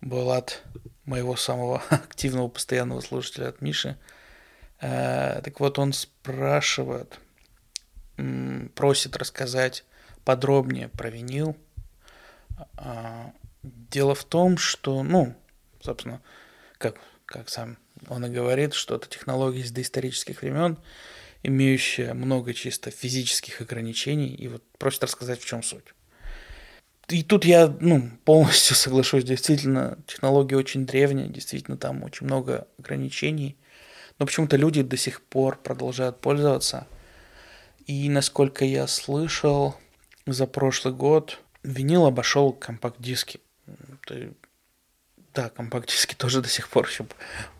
[0.00, 0.62] был от
[1.04, 3.96] моего самого активного постоянного слушателя, от Миши.
[4.80, 7.18] А, так вот, он спрашивает,
[8.74, 9.84] просит рассказать
[10.24, 11.56] подробнее про винил.
[12.76, 15.34] А, дело в том, что, ну,
[15.80, 16.20] собственно,
[16.78, 20.78] как, как сам он и говорит, что это технология из доисторических времен,
[21.42, 25.94] имеющая много чисто физических ограничений, и вот просит рассказать, в чем суть.
[27.08, 33.56] И тут я ну, полностью соглашусь, действительно, технология очень древняя, действительно, там очень много ограничений,
[34.18, 36.86] но почему-то люди до сих пор продолжают пользоваться.
[37.86, 39.76] И насколько я слышал,
[40.26, 43.40] за прошлый год винил обошел компакт-диски.
[45.36, 47.06] Да, компакт-диски тоже до сих пор еще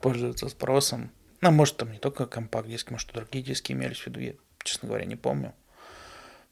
[0.01, 1.13] пользуются спросом.
[1.43, 4.33] Ну, может, там не только компакт-диски, может, и другие диски имелись в виду, я,
[4.65, 5.55] честно говоря, не помню.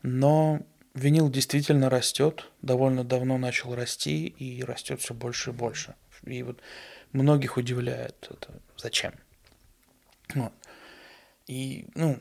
[0.03, 0.61] Но
[0.93, 5.95] винил действительно растет, довольно давно начал расти и растет все больше и больше.
[6.25, 6.61] И вот
[7.13, 8.61] многих удивляет это.
[8.77, 9.15] Зачем?
[10.35, 10.53] Вот.
[11.47, 12.21] И, ну,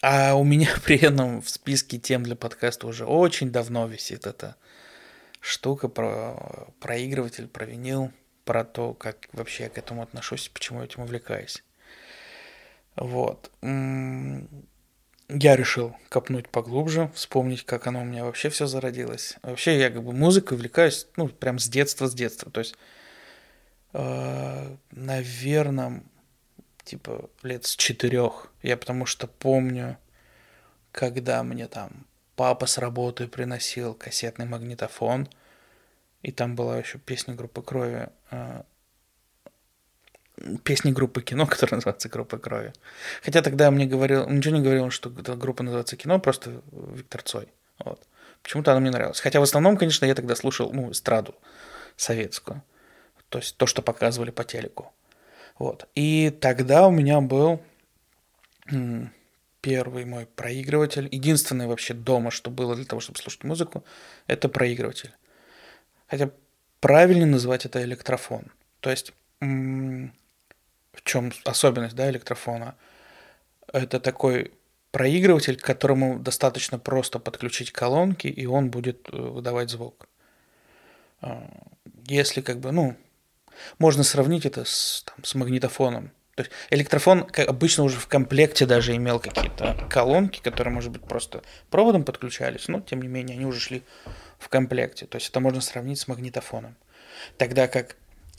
[0.00, 4.54] а у меня при этом в списке тем для подкаста уже очень давно висит эта
[5.40, 8.12] штука про проигрыватель, про винил,
[8.44, 11.62] про то, как вообще я к этому отношусь, почему я этим увлекаюсь.
[12.96, 13.50] Вот.
[13.62, 19.36] Я решил копнуть поглубже, вспомнить, как оно у меня вообще все зародилось.
[19.42, 22.52] Вообще я как бы музыкой увлекаюсь, ну, прям с детства, с детства.
[22.52, 22.74] То есть,
[23.94, 26.02] э, наверное,
[26.84, 28.52] типа лет с четырех.
[28.62, 29.96] Я потому что помню,
[30.92, 35.28] когда мне там папа с работы приносил кассетный магнитофон,
[36.24, 38.62] и там была еще песня группы крови, э,
[40.64, 42.72] песни группы кино, которая называется Группа крови.
[43.22, 47.48] Хотя тогда мне говорил, ничего не говорил, что группа называется кино, просто Виктор Цой.
[47.78, 48.00] Вот.
[48.42, 49.20] Почему-то она мне нравилась.
[49.20, 51.34] Хотя в основном, конечно, я тогда слушал ну, эстраду
[51.96, 52.62] советскую.
[53.28, 54.92] То есть то, что показывали по телеку.
[55.58, 55.88] Вот.
[55.94, 57.60] И тогда у меня был
[59.60, 61.08] первый мой проигрыватель.
[61.10, 63.84] Единственное вообще дома, что было для того, чтобы слушать музыку,
[64.26, 65.12] это проигрыватель.
[66.14, 66.30] Хотя
[66.78, 68.44] правильнее называть это электрофон.
[68.78, 72.76] То есть в чем особенность да, электрофона?
[73.72, 74.52] Это такой
[74.92, 80.06] проигрыватель, к которому достаточно просто подключить колонки, и он будет э, выдавать звук.
[81.20, 81.50] А,
[82.06, 82.96] если как бы, ну,
[83.80, 86.12] можно сравнить это с, там, с магнитофоном.
[86.34, 91.02] То есть электрофон как обычно уже в комплекте даже имел какие-то колонки, которые, может быть,
[91.02, 93.82] просто проводом подключались, но тем не менее они уже шли
[94.38, 95.06] в комплекте.
[95.06, 96.76] То есть это можно сравнить с магнитофоном.
[97.38, 97.96] Тогда как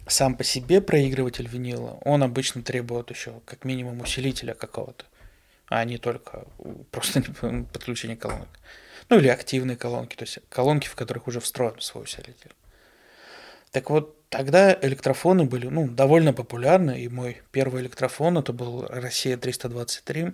[0.08, 5.06] сам по себе проигрыватель винила, он обычно требует еще как минимум усилителя какого-то,
[5.68, 6.46] а не только
[6.92, 7.24] просто
[7.72, 8.50] подключение колонок.
[9.10, 12.52] Ну или активные колонки, то есть колонки, в которых уже встроен свой усилитель.
[13.72, 19.38] Так вот, тогда электрофоны были ну, довольно популярны, и мой первый электрофон это был Россия
[19.38, 20.34] 323.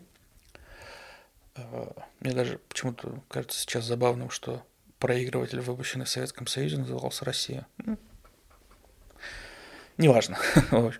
[1.56, 1.86] Э,
[2.20, 4.64] мне даже почему-то кажется сейчас забавным, что
[5.00, 7.68] проигрыватель, выпущенный в Советском Союзе, назывался Россия.
[7.78, 7.98] Ну,
[9.98, 10.38] неважно.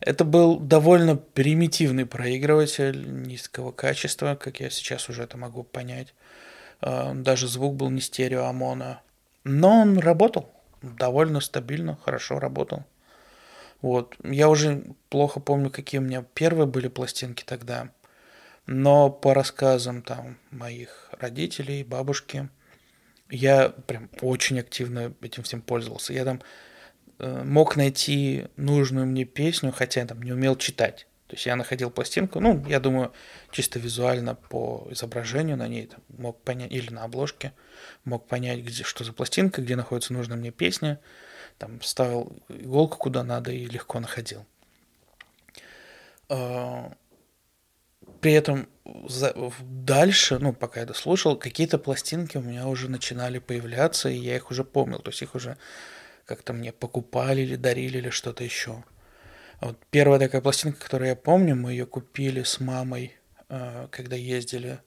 [0.00, 6.14] Это был довольно примитивный проигрыватель низкого качества, как я сейчас уже это могу понять.
[6.82, 9.00] Э, даже звук был не стерео, а моно.
[9.44, 10.53] Но он работал
[10.98, 12.84] довольно стабильно, хорошо работал.
[13.82, 14.16] Вот.
[14.22, 17.90] Я уже плохо помню, какие у меня первые были пластинки тогда.
[18.66, 22.48] Но по рассказам там моих родителей, бабушки,
[23.30, 26.12] я прям очень активно этим всем пользовался.
[26.12, 26.40] Я там
[27.18, 31.06] э, мог найти нужную мне песню, хотя я там не умел читать.
[31.26, 33.12] То есть я находил пластинку, ну, я думаю,
[33.50, 37.52] чисто визуально по изображению на ней там, мог понять, или на обложке,
[38.04, 41.00] мог понять, где, что за пластинка, где находится нужная мне песня,
[41.56, 44.44] там ставил иголку куда надо и легко находил.
[46.28, 46.92] А,
[48.20, 48.68] при этом
[49.60, 54.50] дальше, ну, пока я дослушал, какие-то пластинки у меня уже начинали появляться, и я их
[54.50, 55.56] уже помнил, то есть их уже
[56.26, 58.84] как-то мне покупали или дарили или что-то еще.
[59.64, 63.16] Вот первая такая пластинка, которую я помню, мы ее купили с мамой,
[63.48, 64.80] э, когда ездили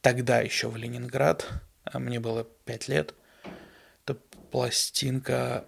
[0.00, 1.46] тогда еще в Ленинград.
[1.84, 3.14] А мне было 5 лет.
[4.02, 4.18] Это
[4.50, 5.64] пластинка...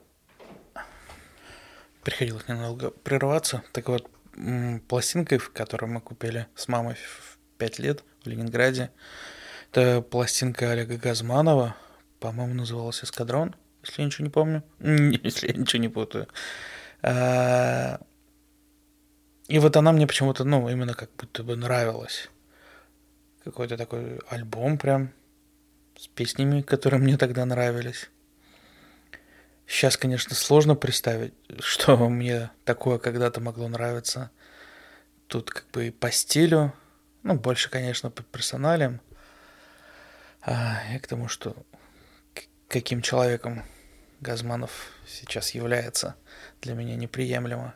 [2.03, 3.63] Приходилось немного прерваться.
[3.73, 4.11] Так вот,
[4.89, 8.91] пластинкой, которую мы купили с мамой в 5 лет в Ленинграде,
[9.71, 11.77] это пластинка Олега Газманова.
[12.19, 13.55] По-моему, называлась «Эскадрон»,
[13.85, 14.65] если я ничего не помню.
[15.23, 16.27] Если я ничего не путаю.
[17.03, 18.01] А,
[19.49, 22.29] и вот она мне почему-то, ну, именно как будто бы нравилась.
[23.45, 25.13] Какой-то такой альбом прям
[25.97, 28.11] с песнями, которые мне тогда нравились.
[29.67, 34.31] Сейчас, конечно, сложно представить, что мне такое когда-то могло нравиться.
[35.29, 36.73] Тут как бы и по стилю,
[37.23, 39.01] ну, больше, конечно, по персоналям.
[40.43, 41.57] А, и к тому, что
[42.69, 43.65] каким человеком
[44.21, 46.17] Газманов сейчас является,
[46.63, 47.75] для меня неприемлемо.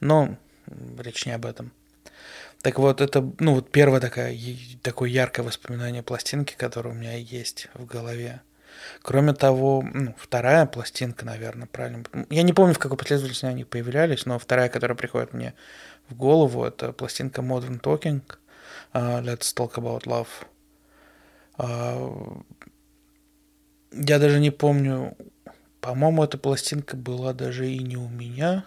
[0.00, 0.36] Но
[0.98, 1.72] речь не об этом.
[2.62, 4.36] Так вот, это, ну, вот первое такое,
[4.82, 8.42] такое яркое воспоминание пластинки, которое у меня есть в голове.
[9.02, 12.04] Кроме того, ну, вторая пластинка, наверное, правильно.
[12.30, 15.54] Я не помню, в какой последовательности они появлялись, но вторая, которая приходит мне
[16.08, 18.22] в голову, это пластинка Modern Talking,
[18.92, 20.28] uh, Let's Talk About Love.
[21.58, 22.42] Uh,
[23.92, 25.16] я даже не помню,
[25.80, 28.64] по-моему, эта пластинка была даже и не у меня,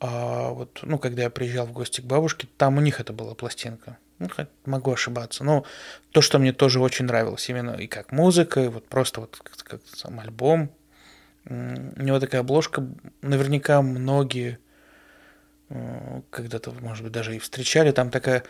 [0.00, 3.34] а вот, ну, когда я приезжал в гости к бабушке, там у них это была
[3.34, 3.98] пластинка.
[4.18, 4.28] Ну,
[4.64, 5.44] могу ошибаться.
[5.44, 5.64] Но
[6.10, 9.56] то, что мне тоже очень нравилось, именно и как музыка, и вот просто вот как,
[9.56, 10.70] как сам альбом.
[11.44, 12.86] У него такая обложка,
[13.22, 14.58] наверняка многие
[15.70, 18.44] э, когда-то, может быть, даже и встречали, там такая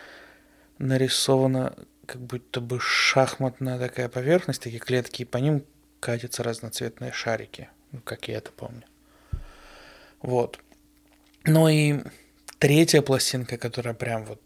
[0.79, 1.75] нарисована
[2.05, 5.63] как будто бы шахматная такая поверхность, такие клетки, и по ним
[5.99, 8.83] катятся разноцветные шарики, ну, как я это помню.
[10.21, 10.59] Вот.
[11.49, 12.01] Ну и
[12.59, 14.39] третья пластинка, которая прям вот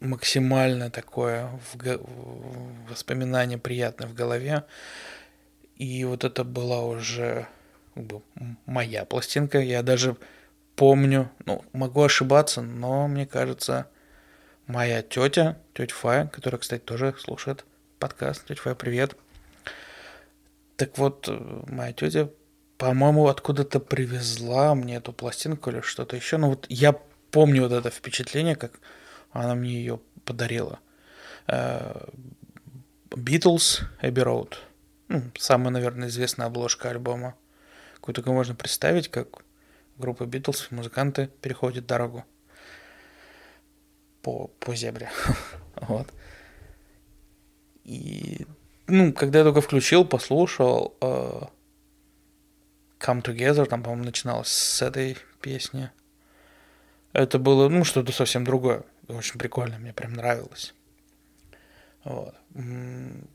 [0.00, 4.64] максимально такое в воспоминание приятное в голове.
[5.76, 7.46] И вот это была уже
[7.94, 8.22] как бы,
[8.64, 9.58] моя пластинка.
[9.58, 10.16] Я даже
[10.74, 13.88] помню, ну, могу ошибаться, но мне кажется,
[14.66, 17.66] моя тетя, тетя Фая, которая, кстати, тоже слушает
[17.98, 18.46] подкаст.
[18.46, 19.18] Тетя Фая, привет.
[20.76, 21.28] Так вот,
[21.68, 22.30] моя тетя,
[22.82, 26.36] по-моему, откуда-то привезла мне эту пластинку или что-то еще.
[26.36, 26.98] Ну вот я
[27.30, 28.72] помню вот это впечатление, как
[29.30, 30.80] она мне ее подарила.
[31.46, 32.10] Beatles,
[34.02, 34.54] Abbey Road.
[35.06, 37.36] Ну, самая, наверное, известная обложка альбома.
[37.94, 39.28] Какую только можно представить, как
[39.96, 42.24] группа Beatles, музыканты переходят дорогу
[44.22, 45.08] по, по зебре.
[45.76, 46.08] вот.
[47.84, 48.44] И,
[48.88, 51.48] ну, когда я только включил, послушал uh,
[53.02, 55.90] Come Together, там, по-моему, начиналось с этой песни.
[57.12, 58.84] Это было, ну, что-то совсем другое.
[59.08, 60.74] Очень прикольно, мне прям нравилось.
[62.04, 62.34] Вот.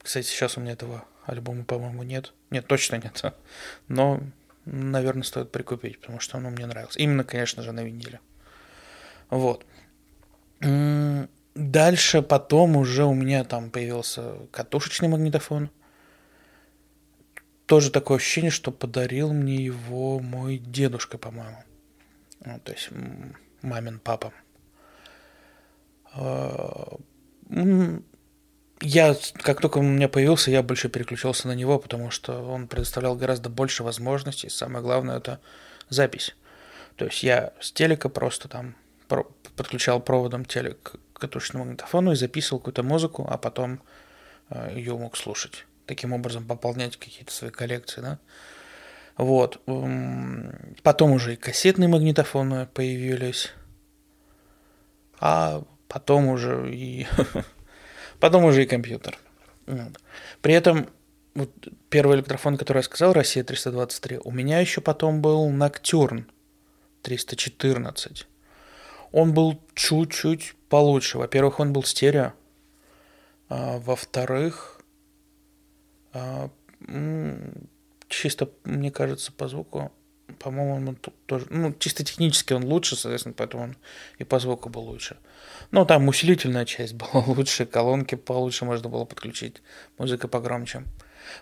[0.01, 2.33] Кстати, сейчас у меня этого альбома, по-моему, нет.
[2.49, 3.21] Нет, точно нет.
[3.87, 4.21] Но,
[4.65, 6.97] наверное, стоит прикупить, потому что оно мне нравилось.
[6.97, 8.19] Именно, конечно же, на виниле.
[9.29, 9.65] Вот.
[11.55, 15.69] Дальше потом уже у меня там появился катушечный магнитофон.
[17.67, 21.63] Тоже такое ощущение, что подарил мне его мой дедушка, по-моему.
[22.45, 22.89] Ну, то есть
[23.61, 24.31] мамин папа.
[26.13, 26.97] А,
[28.79, 33.15] я, как только у меня появился, я больше переключился на него, потому что он предоставлял
[33.15, 34.49] гораздо больше возможностей.
[34.49, 35.41] Самое главное это
[35.89, 36.37] запись.
[36.95, 38.75] То есть я с телека просто там
[39.57, 43.81] подключал проводом телек к катушечному магнитофону и записывал какую-то музыку, а потом
[44.49, 45.65] а, ее мог слушать.
[45.87, 48.19] Таким образом пополнять какие-то свои коллекции, да.
[49.17, 49.61] Вот.
[50.83, 53.51] Потом уже и кассетные магнитофоны появились.
[55.19, 57.07] А потом уже и
[58.19, 59.17] потом уже и компьютер.
[60.41, 60.89] При этом
[61.33, 61.51] вот
[61.89, 66.29] первый электрофон, который я сказал, Россия 323, у меня еще потом был Ноктюрн
[67.01, 68.27] 314.
[69.11, 71.17] Он был чуть-чуть получше.
[71.17, 72.33] Во-первых, он был стерео.
[73.49, 74.76] А, во-вторых,
[78.07, 79.91] чисто, мне кажется, по звуку
[80.39, 83.77] по-моему, он тоже, ну, чисто технически он лучше, соответственно, поэтому он
[84.17, 85.17] и по звуку был лучше.
[85.71, 89.61] Ну, там усилительная часть была лучше, колонки получше можно было подключить,
[89.97, 90.83] музыка погромче.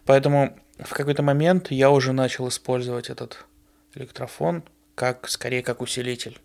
[0.05, 3.45] Поэтому в какой-то момент я уже начал использовать этот
[3.93, 4.63] электрофон
[4.95, 6.39] как, скорее, как усилитель.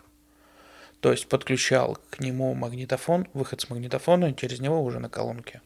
[1.00, 5.62] То есть подключал к нему магнитофон, выход с магнитофона, и через него уже на колонке.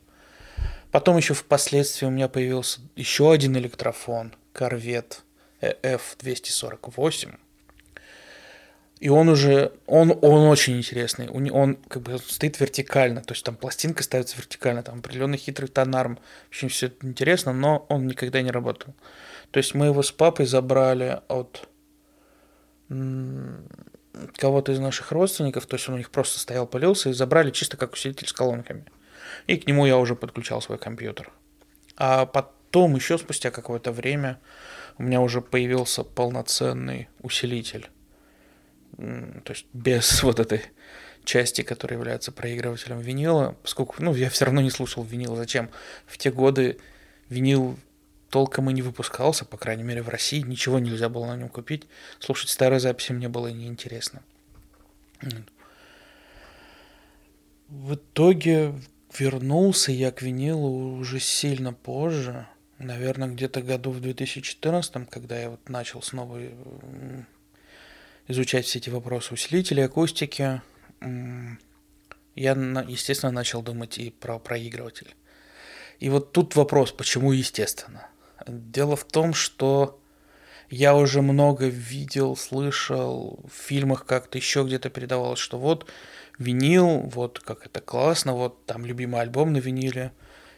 [0.95, 5.25] Потом еще впоследствии у меня появился еще один электрофон, корвет
[5.61, 7.37] F248.
[9.01, 11.29] И он уже, он, он очень интересный.
[11.29, 16.21] Он как бы стоит вертикально, то есть там пластинка ставится вертикально, там определенный хитрый тонарм.
[16.49, 18.95] Очень все это интересно, но он никогда не работал.
[19.51, 21.69] То есть мы его с папой забрали от
[24.37, 27.77] кого-то из наших родственников, то есть он у них просто стоял, полился, и забрали чисто
[27.77, 28.85] как усилитель с колонками.
[29.47, 31.31] И к нему я уже подключал свой компьютер.
[31.97, 34.41] А потом, еще спустя какое-то время,
[34.99, 37.91] у меня уже появился полноценный усилитель.
[38.97, 40.63] То есть без вот этой
[41.25, 45.37] части, которая является проигрывателем винила, поскольку, ну, я все равно не слушал винил.
[45.37, 45.71] Зачем?
[46.07, 46.79] В те годы
[47.29, 47.79] винил
[48.31, 50.41] толком и не выпускался, по крайней мере, в России.
[50.41, 51.87] Ничего нельзя было на нем купить.
[52.19, 54.23] Слушать старые записи мне было неинтересно.
[57.69, 58.75] В итоге
[59.19, 62.47] вернулся я к винилу уже сильно позже
[62.79, 66.41] наверное, где-то году в 2014, когда я вот начал снова
[68.29, 70.63] изучать все эти вопросы усилителей, акустики,
[71.01, 72.53] я,
[72.89, 75.15] естественно, начал думать и про проигрыватель.
[76.01, 78.09] И вот тут вопрос, почему естественно?
[78.47, 80.01] Дело в том, что
[80.71, 85.87] я уже много видел, слышал в фильмах как-то еще где-то передавалось, что вот
[86.39, 90.13] винил, вот как это классно, вот там любимый альбом на виниле.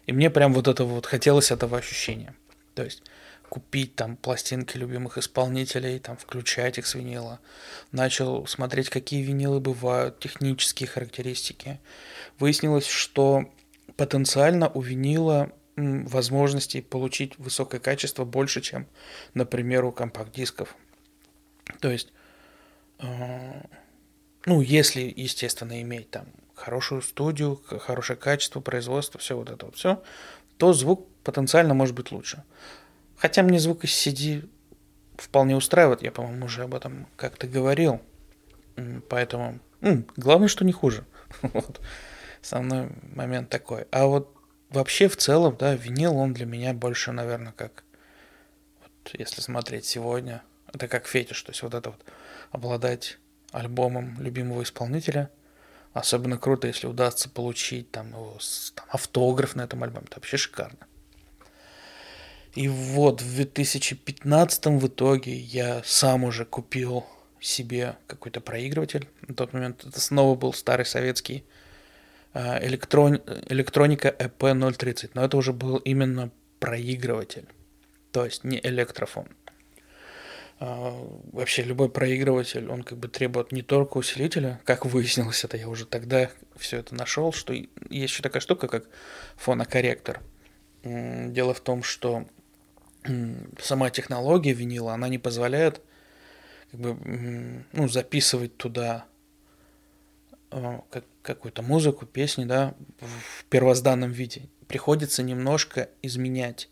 [0.07, 2.35] И мне прям вот это вот хотелось этого ощущения.
[2.75, 3.03] То есть
[3.49, 7.41] купить там пластинки любимых исполнителей, там включать их с винила.
[7.93, 11.81] Начал смотреть, какие винилы бывают, технические характеристики.
[12.39, 13.51] Выяснилось, что
[13.97, 18.87] потенциально у винила возможностей получить высокое качество больше, чем,
[19.35, 20.75] например, у компакт-дисков.
[21.81, 22.13] То есть,
[22.99, 23.63] э,
[24.47, 30.03] ну, если, естественно, иметь там хорошую студию, хорошее качество производства, все вот это вот все,
[30.57, 32.43] то звук потенциально может быть лучше.
[33.17, 34.49] Хотя мне звук из CD
[35.17, 38.01] вполне устраивает, я, по-моему, уже об этом как-то говорил.
[39.09, 41.05] Поэтому, ну, главное, что не хуже.
[41.43, 41.81] вот.
[42.43, 43.87] Основной момент такой.
[43.91, 44.36] А вот
[44.71, 47.85] вообще в целом, да, винил, он для меня больше, наверное, как,
[48.83, 50.43] вот, если смотреть сегодня,
[50.73, 52.05] это как фетиш, то есть вот это вот
[52.51, 53.19] обладать
[53.53, 55.31] альбомом любимого исполнителя.
[55.93, 58.39] Особенно круто, если удастся получить там, его,
[58.75, 60.05] там автограф на этом альбоме.
[60.07, 60.87] Это вообще шикарно.
[62.55, 67.07] И вот в 2015 в итоге я сам уже купил
[67.41, 69.09] себе какой-то проигрыватель.
[69.23, 71.45] На тот момент это снова был старый советский
[72.37, 73.23] электрон...
[73.49, 77.47] электроника EP030, но это уже был именно проигрыватель,
[78.13, 79.29] то есть не электрофон.
[80.59, 80.93] А,
[81.33, 85.87] вообще любой проигрыватель, он как бы требует не только усилителя, как выяснилось, это я уже
[85.87, 88.87] тогда все это нашел, что есть еще такая штука, как
[89.37, 90.21] фонокорректор.
[90.83, 92.27] Дело в том, что
[93.61, 95.81] сама технология винила, она не позволяет
[96.71, 99.16] как бы, ну, записывать туда э,
[100.51, 104.49] как, какую-то музыку, песни, да, в первозданном виде.
[104.69, 106.69] Приходится немножко изменять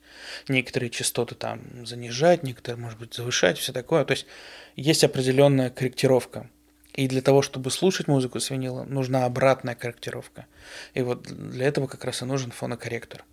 [0.48, 4.04] некоторые частоты там занижать, некоторые, может быть, завышать, все такое.
[4.04, 4.26] То есть
[4.76, 6.50] есть определенная корректировка.
[6.92, 10.46] И для того, чтобы слушать музыку с винила, нужна обратная корректировка.
[10.94, 13.24] И вот для этого как раз и нужен фонокорректор.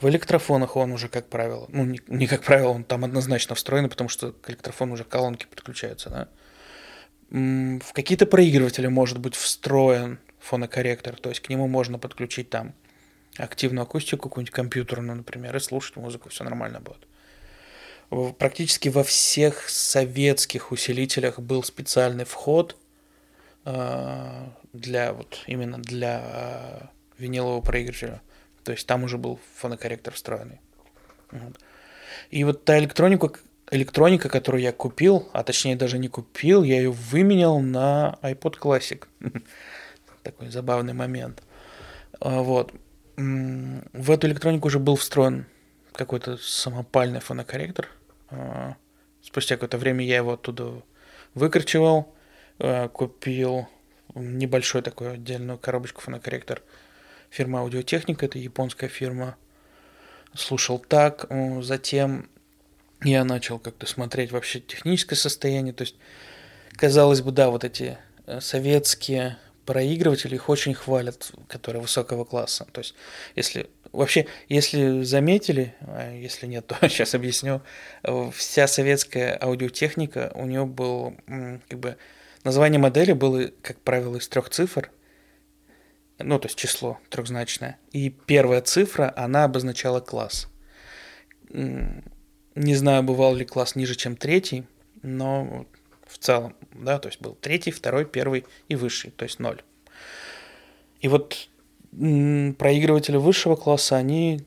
[0.00, 3.88] В электрофонах он уже, как правило, ну, не, не как правило, он там однозначно встроен,
[3.88, 6.28] потому что к электрофону уже колонки подключаются, да.
[7.30, 12.74] В какие-то проигрыватели может быть встроен фонокорректор, то есть к нему можно подключить там
[13.36, 17.06] активную акустику, какую-нибудь компьютерную, например, и слушать музыку, все нормально будет.
[18.38, 22.76] Практически во всех советских усилителях был специальный вход
[23.64, 26.86] э, для вот именно для э,
[27.18, 28.20] винилового проигрывателя.
[28.64, 30.60] То есть там уже был фонокорректор встроенный.
[31.30, 31.60] Вот.
[32.30, 33.30] И вот та электроника,
[33.70, 39.04] электроника, которую я купил, а точнее даже не купил, я ее выменял на iPod Classic.
[40.22, 41.42] Такой забавный момент.
[42.20, 42.72] А, вот.
[43.16, 45.46] В эту электронику уже был встроен
[45.92, 47.88] какой-то самопальный фонокорректор.
[48.30, 48.76] А,
[49.22, 50.82] спустя какое-то время я его оттуда
[51.34, 52.14] выкручивал,
[52.58, 53.68] а, купил
[54.14, 56.62] небольшой такой отдельную коробочку фонокорректор–
[57.30, 59.36] фирма Аудиотехника, это японская фирма.
[60.34, 61.26] Слушал так,
[61.62, 62.28] затем
[63.02, 65.96] я начал как-то смотреть вообще техническое состояние, то есть,
[66.76, 72.66] казалось бы, да, вот эти э, советские проигрыватели, их очень хвалят, которые высокого класса.
[72.72, 72.94] То есть,
[73.36, 77.62] если вообще, если заметили, а если нет, то сейчас объясню,
[78.34, 81.14] вся советская аудиотехника, у нее был,
[81.68, 81.96] как бы,
[82.44, 84.90] название модели было, как правило, из трех цифр,
[86.18, 87.78] ну, то есть число трехзначное.
[87.92, 90.48] И первая цифра, она обозначала класс.
[92.54, 94.64] Не знаю, бывал ли класс ниже, чем третий,
[95.02, 95.66] но
[96.06, 99.62] в целом, да, то есть был третий, второй, первый и высший, то есть ноль.
[101.00, 101.48] И вот
[101.92, 104.44] проигрыватели высшего класса, они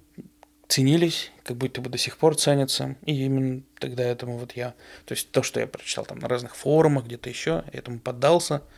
[0.68, 2.96] ценились, как будто бы до сих пор ценятся.
[3.06, 4.74] И именно тогда этому вот я,
[5.06, 8.62] то есть то, что я прочитал там на разных форумах, где-то еще, этому поддался–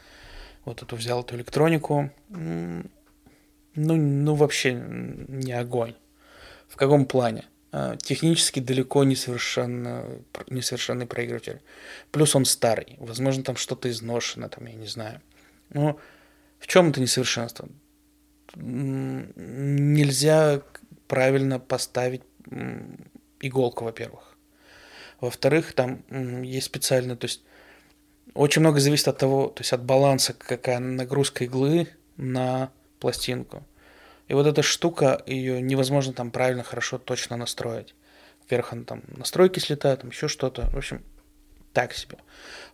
[0.65, 2.83] вот эту взял эту электронику, ну,
[3.75, 5.95] ну вообще не огонь.
[6.67, 7.45] В каком плане?
[7.77, 10.05] А, технически далеко не, совершенно,
[10.47, 11.59] несовершенный проигрыватель.
[12.09, 12.95] Плюс он старый.
[12.99, 15.19] Возможно, там что-то изношено, там, я не знаю.
[15.71, 15.99] Но
[16.59, 17.67] в чем это несовершенство?
[18.55, 19.35] Нельзя
[21.09, 22.21] правильно поставить
[23.41, 24.37] иголку, во-первых.
[25.19, 26.01] Во-вторых, там
[26.43, 27.43] есть специально, то есть
[28.35, 32.71] очень много зависит от того, то есть от баланса, какая нагрузка иглы на
[33.01, 33.65] пластинку.
[34.27, 37.93] И вот эта штука, ее невозможно там правильно, хорошо, точно настроить.
[38.49, 40.69] Вверх она там настройки слетают, там еще что-то.
[40.71, 41.03] В общем,
[41.73, 42.17] так себе.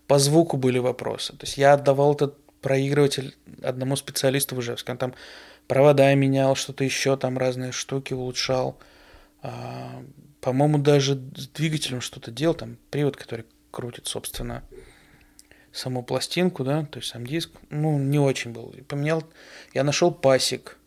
[0.07, 1.33] По звуку были вопросы.
[1.33, 4.91] То есть я отдавал этот проигрыватель одному специалисту в Ижевске.
[4.91, 5.13] Он там
[5.67, 8.77] провода менял, что-то еще, там разные штуки улучшал.
[9.41, 10.03] А,
[10.39, 14.63] по-моему, даже с двигателем что-то делал, там привод, который крутит, собственно,
[15.71, 18.75] саму пластинку, да, то есть сам диск, ну, не очень был.
[18.87, 19.23] Поменял,
[19.73, 20.77] я нашел пасик.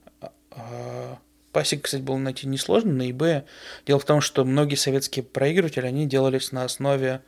[0.57, 1.19] А,
[1.53, 3.45] пасик, кстати, было найти несложно на eBay.
[3.87, 7.23] Дело в том, что многие советские проигрыватели, они делались на основе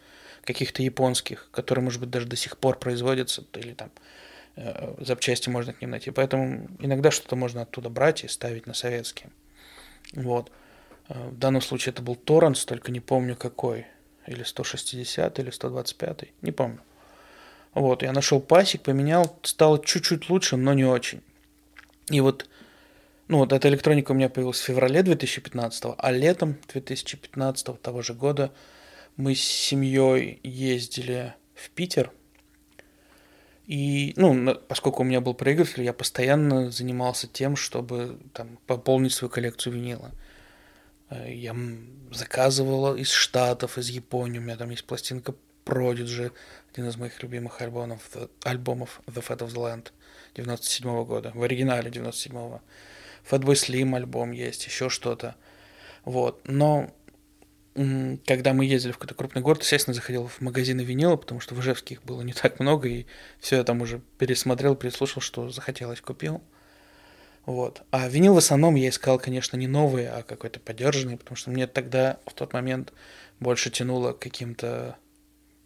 [0.45, 3.91] каких-то японских, которые, может быть, даже до сих пор производятся, или там
[4.57, 6.11] э, запчасти можно к ним найти.
[6.11, 9.31] Поэтому иногда что-то можно оттуда брать и ставить на советские.
[10.13, 10.53] Вот.
[11.09, 13.87] Э, в данном случае это был Торренс, только не помню какой.
[14.27, 16.81] Или 160, или 125, не помню.
[17.75, 21.23] Вот, я нашел пасик, поменял, стало чуть-чуть лучше, но не очень.
[22.09, 22.49] И вот,
[23.29, 28.15] ну вот эта электроника у меня появилась в феврале 2015, а летом 2015 того же
[28.15, 28.53] года
[29.17, 32.13] мы с семьей ездили в Питер.
[33.67, 39.29] И, ну, поскольку у меня был проигрыватель, я постоянно занимался тем, чтобы там пополнить свою
[39.29, 40.13] коллекцию винила.
[41.11, 41.57] Э, я
[42.13, 44.39] заказывал из Штатов, из Японии.
[44.39, 46.31] У меня там есть пластинка Prodigy,
[46.73, 48.03] один из моих любимых альбомов,
[48.45, 49.91] альбомов The Fat of the Land
[50.37, 52.61] 97 -го года, в оригинале 97-го.
[53.31, 55.37] Fatboy Slim альбом есть, еще что-то.
[56.05, 56.41] Вот.
[56.45, 56.93] Но
[57.75, 61.61] когда мы ездили в какой-то крупный город, естественно, заходил в магазины винила, потому что в
[61.61, 63.07] Ижевске их было не так много, и
[63.39, 66.43] все я там уже пересмотрел, переслушал, что захотелось, купил.
[67.45, 67.83] Вот.
[67.91, 71.67] А винил в основном я искал, конечно, не новый, а какой-то подержанный, потому что мне
[71.67, 72.93] тогда, в тот момент,
[73.41, 74.97] больше тянуло к каким-то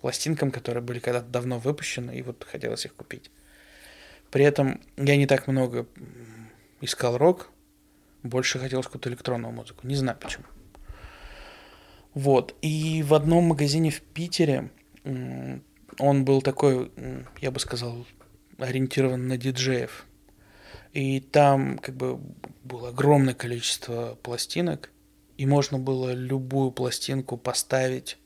[0.00, 3.30] пластинкам, которые были когда-то давно выпущены, и вот хотелось их купить.
[4.30, 5.86] При этом я не так много
[6.80, 7.50] искал рок,
[8.22, 9.86] больше хотелось какую-то электронную музыку.
[9.86, 10.44] Не знаю почему.
[12.14, 12.54] Вот.
[12.62, 14.70] И в одном магазине в Питере
[15.04, 16.90] он был такой,
[17.40, 18.06] я бы сказал,
[18.58, 20.06] ориентирован на диджеев.
[20.92, 22.18] И там как бы
[22.64, 24.90] было огромное количество пластинок,
[25.36, 28.18] и можно было любую пластинку поставить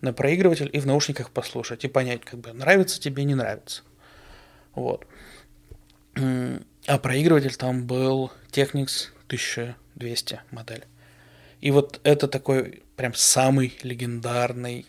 [0.00, 3.82] на проигрыватель и в наушниках послушать, и понять, как бы нравится тебе, не нравится.
[4.74, 5.06] Вот.
[6.90, 10.84] А проигрыватель там был Technics 1200 модель.
[11.60, 14.86] И вот это такой прям самый легендарный,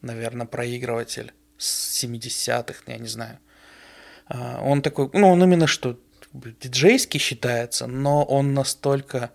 [0.00, 3.38] наверное, проигрыватель с 70-х, я не знаю.
[4.28, 6.00] А, он такой, ну, он именно что
[6.32, 9.30] диджейский считается, но он настолько,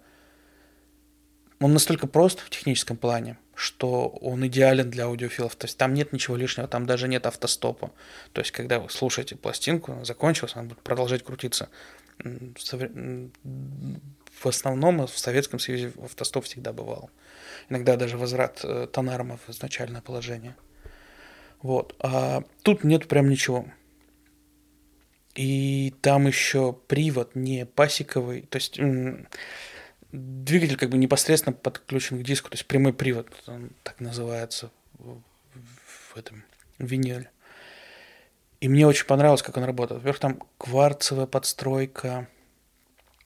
[1.60, 5.56] он настолько прост в техническом плане, что он идеален для аудиофилов.
[5.56, 7.92] То есть там нет ничего лишнего, там даже нет автостопа.
[8.34, 11.70] То есть когда вы слушаете пластинку, она закончилась, она будет продолжать крутиться.
[12.18, 13.30] В
[14.46, 17.12] основном в Советском Союзе автостоп всегда бывал.
[17.70, 20.56] Иногда даже возврат э, тонарма в изначальное положение.
[21.62, 21.96] Вот.
[22.00, 23.68] А тут нет прям ничего.
[25.36, 28.80] И там еще привод не пасиковый, то есть
[30.12, 35.22] двигатель как бы непосредственно подключен к диску, то есть прямой привод, он так называется в,
[36.16, 36.44] этом
[36.78, 37.30] виниле.
[38.60, 40.02] И мне очень понравилось, как он работает.
[40.02, 42.28] Во-первых, там кварцевая подстройка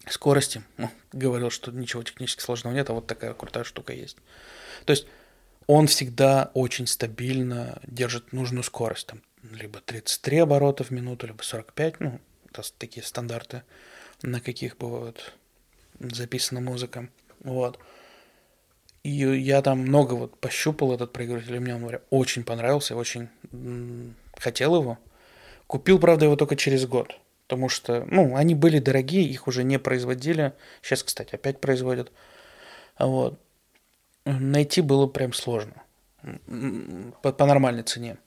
[0.08, 0.64] скорости.
[0.78, 4.18] Ну, говорил, что ничего технически сложного нет, а вот такая крутая штука есть.
[4.86, 5.08] То есть
[5.68, 9.08] он всегда очень стабильно держит нужную скорость.
[9.08, 12.00] Там, либо 33 оборота в минуту, либо 45.
[12.00, 13.64] Ну, это такие стандарты,
[14.22, 15.34] на каких бывают
[16.00, 17.10] записана музыка.
[17.44, 17.80] Вот.
[19.04, 23.30] И я там много вот пощупал этот проигрыватель, и мне он говоря, очень понравился, очень
[24.38, 24.98] хотел его.
[25.68, 29.78] Купил, правда, его только через год, потому что, ну, они были дорогие, их уже не
[29.78, 30.54] производили.
[30.82, 32.12] Сейчас, кстати, опять производят.
[32.98, 33.40] Вот.
[34.26, 35.84] Найти было прям сложно.
[37.22, 38.18] По, по нормальной цене.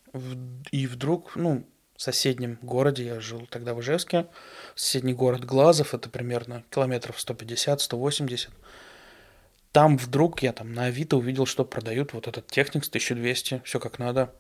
[0.71, 1.65] И вдруг, ну,
[1.99, 4.29] в соседнем городе, я жил тогда в Ижевске,
[4.77, 8.51] соседний город Глазов, это примерно километров 150-180.
[9.73, 13.99] Там вдруг я там на Авито увидел, что продают вот этот Техникс 1200, все как
[13.99, 14.33] надо.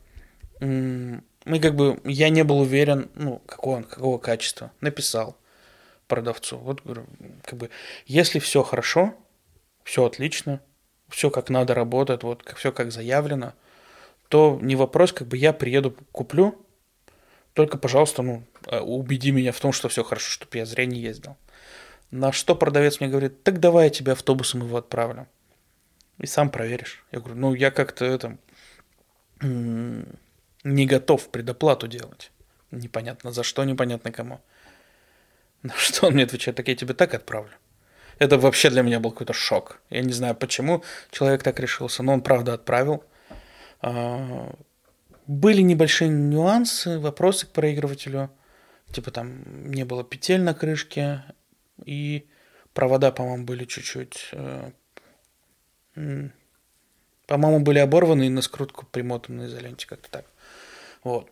[0.60, 4.70] И как бы я не был уверен, ну, какого он, какого качества.
[4.80, 5.36] Написал
[6.06, 6.58] продавцу.
[6.58, 7.06] Вот говорю,
[7.42, 7.70] как бы,
[8.06, 9.16] если все хорошо,
[9.82, 10.60] все отлично,
[11.08, 13.54] все как надо работает, вот все как заявлено,
[14.28, 16.64] то не вопрос, как бы я приеду, куплю,
[17.58, 21.00] только, пожалуйста, ну, э, убеди меня в том, что все хорошо, чтобы я зря не
[21.00, 21.36] ездил.
[22.12, 25.26] На что продавец мне говорит, так давай я тебя автобусом его отправлю.
[26.18, 27.04] И сам проверишь.
[27.10, 28.38] Я говорю, ну я как-то это
[29.40, 32.30] не готов предоплату делать.
[32.70, 34.40] Непонятно за что, непонятно кому.
[35.64, 37.54] На что он мне отвечает, так я тебе так отправлю.
[38.20, 39.80] Это вообще для меня был какой-то шок.
[39.90, 43.02] Я не знаю, почему человек так решился, но он правда отправил.
[45.28, 48.30] Были небольшие нюансы, вопросы к проигрывателю.
[48.90, 51.22] Типа там не было петель на крышке,
[51.84, 52.26] и
[52.72, 54.30] провода, по-моему, были чуть-чуть...
[54.32, 54.70] Э,
[57.26, 60.26] по-моему, были оборваны и на скрутку примотаны изоленте, как-то так.
[61.04, 61.30] Вот.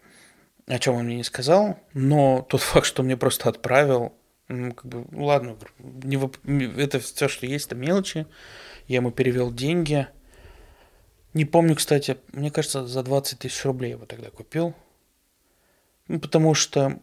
[0.66, 4.12] О чем он мне не сказал, но тот факт, что мне просто отправил,
[4.46, 8.26] как бы, ну, ладно, не, это все, что есть, это мелочи.
[8.88, 10.06] Я ему перевел деньги.
[11.36, 14.74] Не помню, кстати, мне кажется, за 20 тысяч рублей его тогда купил.
[16.08, 16.98] Ну, потому что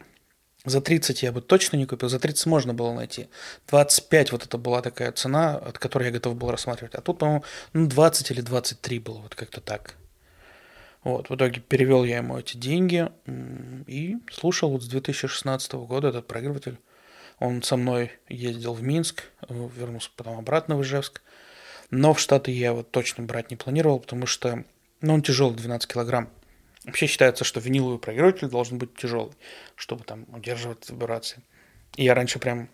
[0.66, 3.28] за 30 я бы точно не купил, за 30 можно было найти.
[3.68, 6.96] 25 вот это была такая цена, от которой я готов был рассматривать.
[6.96, 9.98] А тут, по-моему, ну, 20 или 23 было, вот как-то так.
[11.04, 13.12] Вот, в итоге перевел я ему эти деньги
[13.86, 16.80] и слушал вот с 2016 года этот проигрыватель.
[17.38, 21.22] Он со мной ездил в Минск, вернулся потом обратно в Ижевск.
[21.96, 24.64] Но в Штаты я вот точно брать не планировал, потому что
[25.02, 26.28] ну, он тяжелый, 12 килограмм.
[26.86, 29.34] Вообще считается, что виниловый проигрыватель должен быть тяжелый,
[29.76, 31.44] чтобы там удерживать вибрации.
[31.96, 32.68] И я раньше прям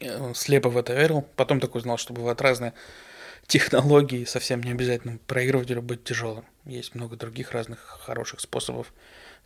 [0.00, 1.22] э, слепо в это верил.
[1.34, 2.74] Потом только узнал, что бывают разные
[3.46, 6.44] технологии, совсем не обязательно проигрывателю быть тяжелым.
[6.66, 8.92] Есть много других разных хороших способов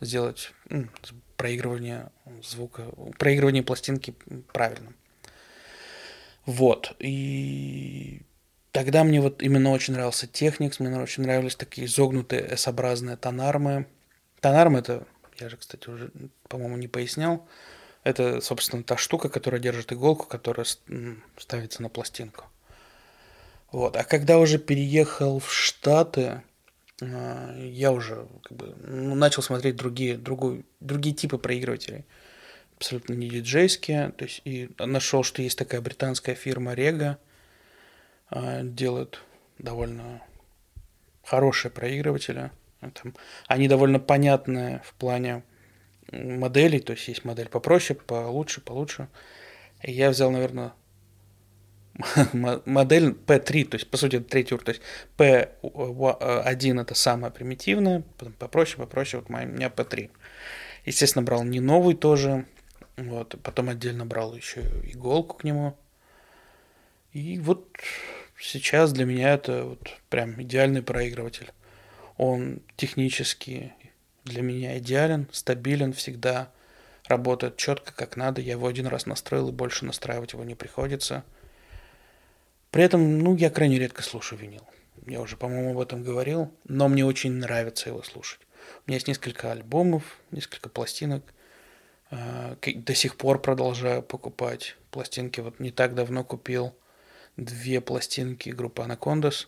[0.01, 0.51] сделать
[1.37, 2.09] проигрывание
[2.43, 4.15] звука, проигрывание пластинки
[4.51, 4.97] правильным.
[6.45, 6.93] Вот.
[6.99, 8.23] И
[8.71, 13.85] тогда мне вот именно очень нравился Техникс, мне очень нравились такие изогнутые S-образные тонармы.
[14.39, 15.05] Тонармы это,
[15.39, 16.11] я же, кстати, уже,
[16.47, 17.47] по-моему, не пояснял,
[18.03, 20.65] это, собственно, та штука, которая держит иголку, которая
[21.37, 22.45] ставится на пластинку.
[23.71, 23.95] Вот.
[23.95, 26.41] А когда уже переехал в Штаты,
[27.01, 32.05] а, я уже как бы, ну, начал смотреть другие, другую, другие типы проигрывателей.
[32.77, 34.11] Абсолютно не диджейские.
[34.11, 37.17] То есть, и нашел, что есть такая британская фирма Rega.
[38.31, 39.19] А, делает
[39.59, 40.21] довольно
[41.23, 42.51] хорошие проигрыватели.
[42.79, 43.13] Там,
[43.47, 45.43] они довольно понятные в плане
[46.11, 46.79] моделей.
[46.79, 49.09] То есть, есть модель попроще, получше, получше.
[49.83, 50.73] И я взял, наверное,
[52.33, 54.65] модель P3, то есть, по сути, третий уровень.
[54.65, 54.81] То есть,
[55.17, 60.09] P1 это самая примитивная, потом попроще, попроще, вот у меня P3.
[60.85, 62.45] Естественно, брал не новый тоже,
[62.95, 65.77] вот, потом отдельно брал еще иголку к нему.
[67.13, 67.67] И вот
[68.41, 71.51] сейчас для меня это вот прям идеальный проигрыватель.
[72.17, 73.73] Он технически
[74.25, 76.51] для меня идеален, стабилен всегда,
[77.07, 78.41] работает четко, как надо.
[78.41, 81.23] Я его один раз настроил, и больше настраивать его не приходится–
[82.71, 84.65] при этом, ну, я крайне редко слушаю винил.
[85.05, 88.39] Я уже, по-моему, об этом говорил, но мне очень нравится его слушать.
[88.85, 91.33] У меня есть несколько альбомов, несколько пластинок.
[92.11, 95.41] А, до сих пор продолжаю покупать пластинки.
[95.41, 96.73] Вот не так давно купил
[97.45, 99.47] две пластинки группы Анакондас.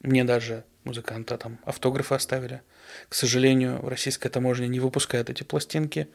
[0.00, 2.62] Мне даже музыканта там автографы оставили.
[3.08, 6.08] К сожалению, российская таможня не выпускает эти пластинки.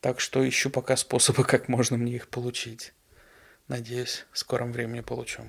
[0.00, 2.92] Так что ищу пока способы, как можно мне их получить.
[3.68, 5.42] Надеюсь, в скором времени получу.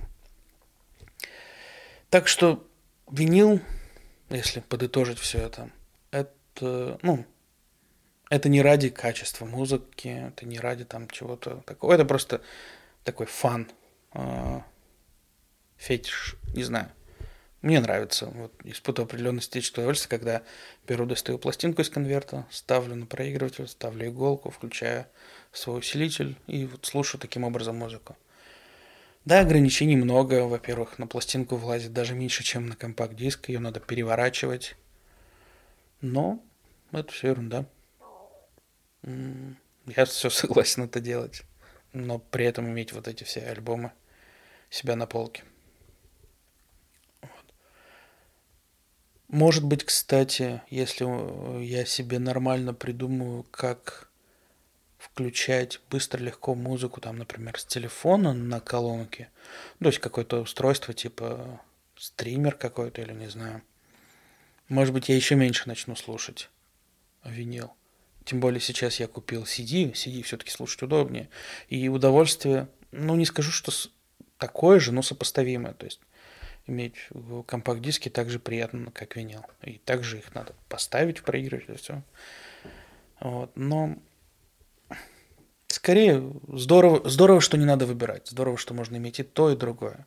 [2.10, 2.68] Так что
[3.10, 3.62] винил,
[4.30, 5.70] если подытожить все это,
[6.12, 7.26] это, ну,
[8.30, 12.42] это не ради качества музыки, это не ради там чего-то такого, это просто
[13.04, 13.70] такой фан,
[14.14, 14.62] э,
[15.82, 16.90] фетиш, не знаю.
[17.62, 18.28] Мне нравится.
[18.28, 20.42] Вот, испытываю определенное эстетическое удовольствие, когда
[20.88, 25.06] беру, достаю пластинку из конверта, ставлю на проигрыватель, ставлю иголку, включаю
[25.52, 28.16] свой усилитель и вот слушаю таким образом музыку.
[29.26, 30.46] Да, ограничений много.
[30.48, 33.50] Во-первых, на пластинку влазит даже меньше, чем на компакт-диск.
[33.50, 34.76] Ее надо переворачивать.
[36.02, 36.44] Но
[36.92, 37.66] это все ерунда.
[39.04, 41.44] Я все согласен это делать.
[41.94, 43.92] Но при этом иметь вот эти все альбомы
[44.72, 45.44] себя на полке.
[49.32, 54.10] Может быть, кстати, если я себе нормально придумаю, как
[54.98, 59.30] включать быстро, легко музыку, там, например, с телефона на колонке,
[59.80, 61.62] то есть какое-то устройство типа
[61.96, 63.62] стример какой-то или не знаю.
[64.68, 66.50] Может быть, я еще меньше начну слушать
[67.24, 67.72] винил.
[68.26, 71.30] Тем более сейчас я купил CD, CD все-таки слушать удобнее.
[71.70, 73.72] И удовольствие, ну не скажу, что
[74.38, 75.74] такое же, но сопоставимое.
[75.74, 76.02] То есть
[76.68, 79.46] иметь в компакт-диске так же приятно, как винил.
[79.62, 82.04] И также их надо поставить в проигрыватель, все.
[83.20, 83.52] Вот.
[83.56, 83.98] Но
[85.68, 88.28] скорее здорово, здорово, что не надо выбирать.
[88.28, 90.06] Здорово, что можно иметь и то, и другое.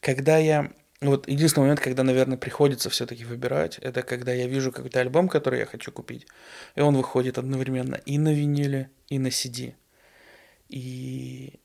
[0.00, 0.72] Когда я...
[1.00, 5.60] Вот единственный момент, когда, наверное, приходится все-таки выбирать, это когда я вижу какой-то альбом, который
[5.60, 6.26] я хочу купить,
[6.74, 9.74] и он выходит одновременно и на виниле, и на CD.
[10.68, 11.60] И,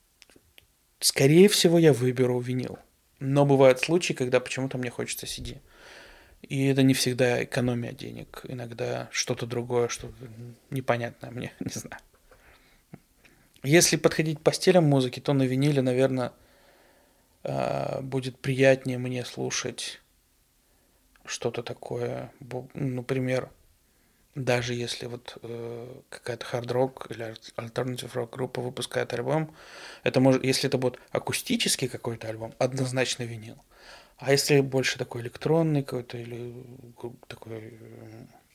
[1.00, 2.78] скорее всего, я выберу винил.
[3.26, 5.62] Но бывают случаи, когда почему-то мне хочется CD.
[6.42, 8.42] И это не всегда экономия денег.
[8.44, 10.14] Иногда что-то другое, что-то
[10.72, 12.02] непонятное мне, не знаю.
[13.64, 16.34] Если подходить по стилям музыки, то на виниле, наверное,
[17.44, 20.02] а, будет приятнее мне слушать
[21.24, 22.30] что-то такое,
[22.74, 23.50] например,
[24.36, 29.56] даже если вот э, какая-то хард-рок или альтернатив рок группа выпускает альбом,
[30.04, 33.58] это может, если это будет акустический какой-то альбом, однозначно винил.
[34.18, 36.54] А если больше такой электронный какой-то или
[37.28, 37.80] такой,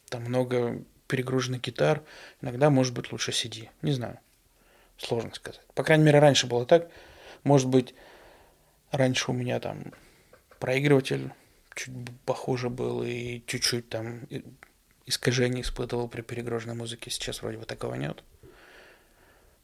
[0.08, 2.02] там много перегруженных гитар,
[2.40, 3.68] иногда может быть лучше CD.
[3.82, 4.18] Не знаю.
[4.96, 5.60] Сложно сказать.
[5.74, 6.88] По крайней мере, раньше было так.
[7.44, 7.94] Может быть,
[8.90, 9.92] раньше у меня там
[10.58, 11.32] проигрыватель
[11.74, 11.92] чуть
[12.24, 14.22] похуже был и чуть-чуть там
[15.08, 17.10] искажений испытывал при перегруженной музыке.
[17.10, 18.22] Сейчас вроде бы такого нет.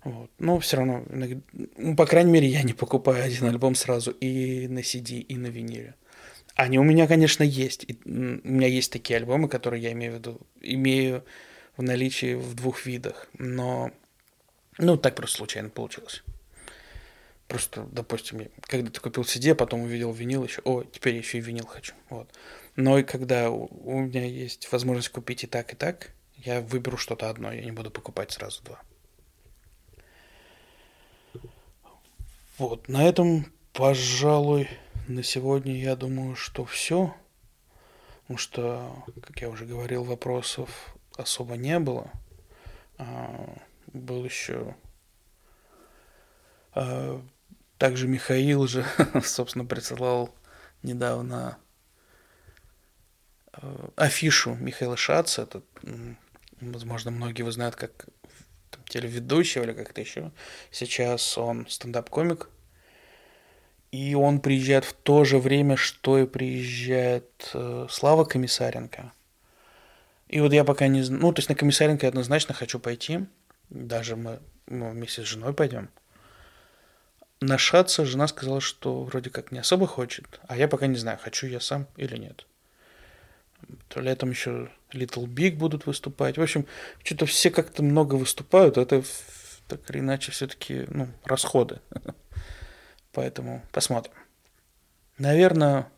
[0.05, 0.31] Вот.
[0.39, 1.05] Но все равно,
[1.77, 5.47] ну, по крайней мере, я не покупаю один альбом сразу и на CD, и на
[5.47, 5.95] виниле.
[6.55, 7.85] Они у меня, конечно, есть.
[7.89, 11.25] И у меня есть такие альбомы, которые я имею в виду, имею
[11.77, 13.29] в наличии в двух видах.
[13.39, 13.91] Но,
[14.79, 16.23] ну, так просто случайно получилось.
[17.49, 20.61] Просто, допустим, я когда-то купил CD, а потом увидел винил еще.
[20.65, 21.95] О, теперь я еще и винил хочу.
[22.09, 22.29] Вот.
[22.77, 27.31] Но и когда у, меня есть возможность купить и так, и так, я выберу что-то
[27.31, 28.83] одно, я не буду покупать сразу два.
[32.59, 34.69] Вот, на этом, пожалуй,
[35.07, 37.15] на сегодня я думаю, что все.
[38.23, 42.11] Потому что, как я уже говорил, вопросов особо не было.
[42.99, 43.59] А,
[43.93, 44.75] был еще...
[46.73, 47.21] А,
[47.79, 48.85] также Михаил же,
[49.23, 50.35] собственно, присылал
[50.83, 51.59] недавно
[53.97, 55.43] афишу Михаила Шаца.
[55.43, 55.63] Это,
[56.61, 58.07] возможно, многие его знают как
[58.89, 60.33] телеведущего или как-то еще.
[60.71, 62.49] Сейчас он стендап-комик.
[63.91, 69.13] И он приезжает в то же время, что и приезжает э, Слава Комиссаренко.
[70.27, 71.23] И вот я пока не знаю...
[71.23, 73.21] Ну, то есть на Комиссаренко я однозначно хочу пойти.
[73.71, 75.91] Даже мы, мы вместе с женой пойдем.
[77.41, 80.41] На Шаца жена сказала, что вроде как не особо хочет.
[80.49, 82.47] А я пока не знаю, хочу я сам или нет.
[83.89, 86.39] То летом еще Little Big будут выступать.
[86.39, 86.67] В общем,
[87.03, 88.77] что-то все как-то много выступают.
[88.77, 89.03] Это
[89.69, 91.81] так или иначе все-таки ну, расходы.
[93.13, 94.15] Поэтому посмотрим.
[95.19, 95.89] Наверное,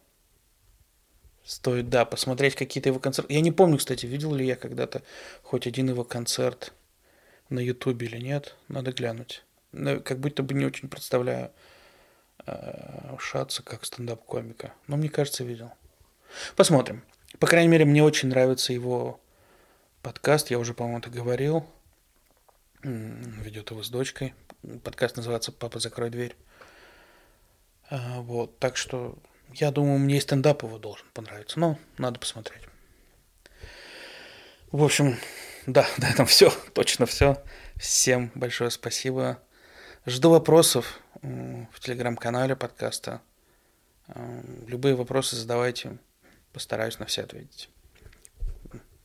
[1.45, 3.33] стоит, да, посмотреть какие-то его концерты.
[3.33, 5.03] Я не помню, кстати, видел ли я когда-то
[5.43, 6.73] хоть один его концерт
[7.49, 8.57] на Ютубе или нет.
[8.69, 9.43] Надо глянуть.
[9.73, 11.51] Как будто бы не очень представляю
[12.47, 14.75] э, Шатца как стендап-комика.
[14.87, 15.73] Но мне кажется, видел.
[16.57, 17.03] Посмотрим.
[17.39, 19.21] По крайней мере, мне очень нравится его
[20.03, 20.51] подкаст.
[20.51, 21.67] Я уже, по-моему, это говорил.
[22.83, 24.35] Ведет его с дочкой.
[24.85, 26.37] Подкаст называется «Папа, закрой дверь».
[27.91, 29.19] А, вот, так что
[29.53, 31.59] я думаю, мне и стендап его должен понравиться.
[31.59, 32.63] Но надо посмотреть.
[34.71, 35.17] В общем,
[35.67, 36.51] да, на этом все.
[36.73, 37.43] Точно все.
[37.77, 39.43] Всем большое спасибо.
[40.07, 43.21] Жду вопросов в телеграм-канале подкаста.
[44.67, 45.99] Любые вопросы задавайте.
[46.57, 47.69] Постараюсь на все ответить.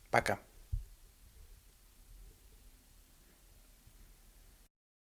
[0.09, 0.39] Пока.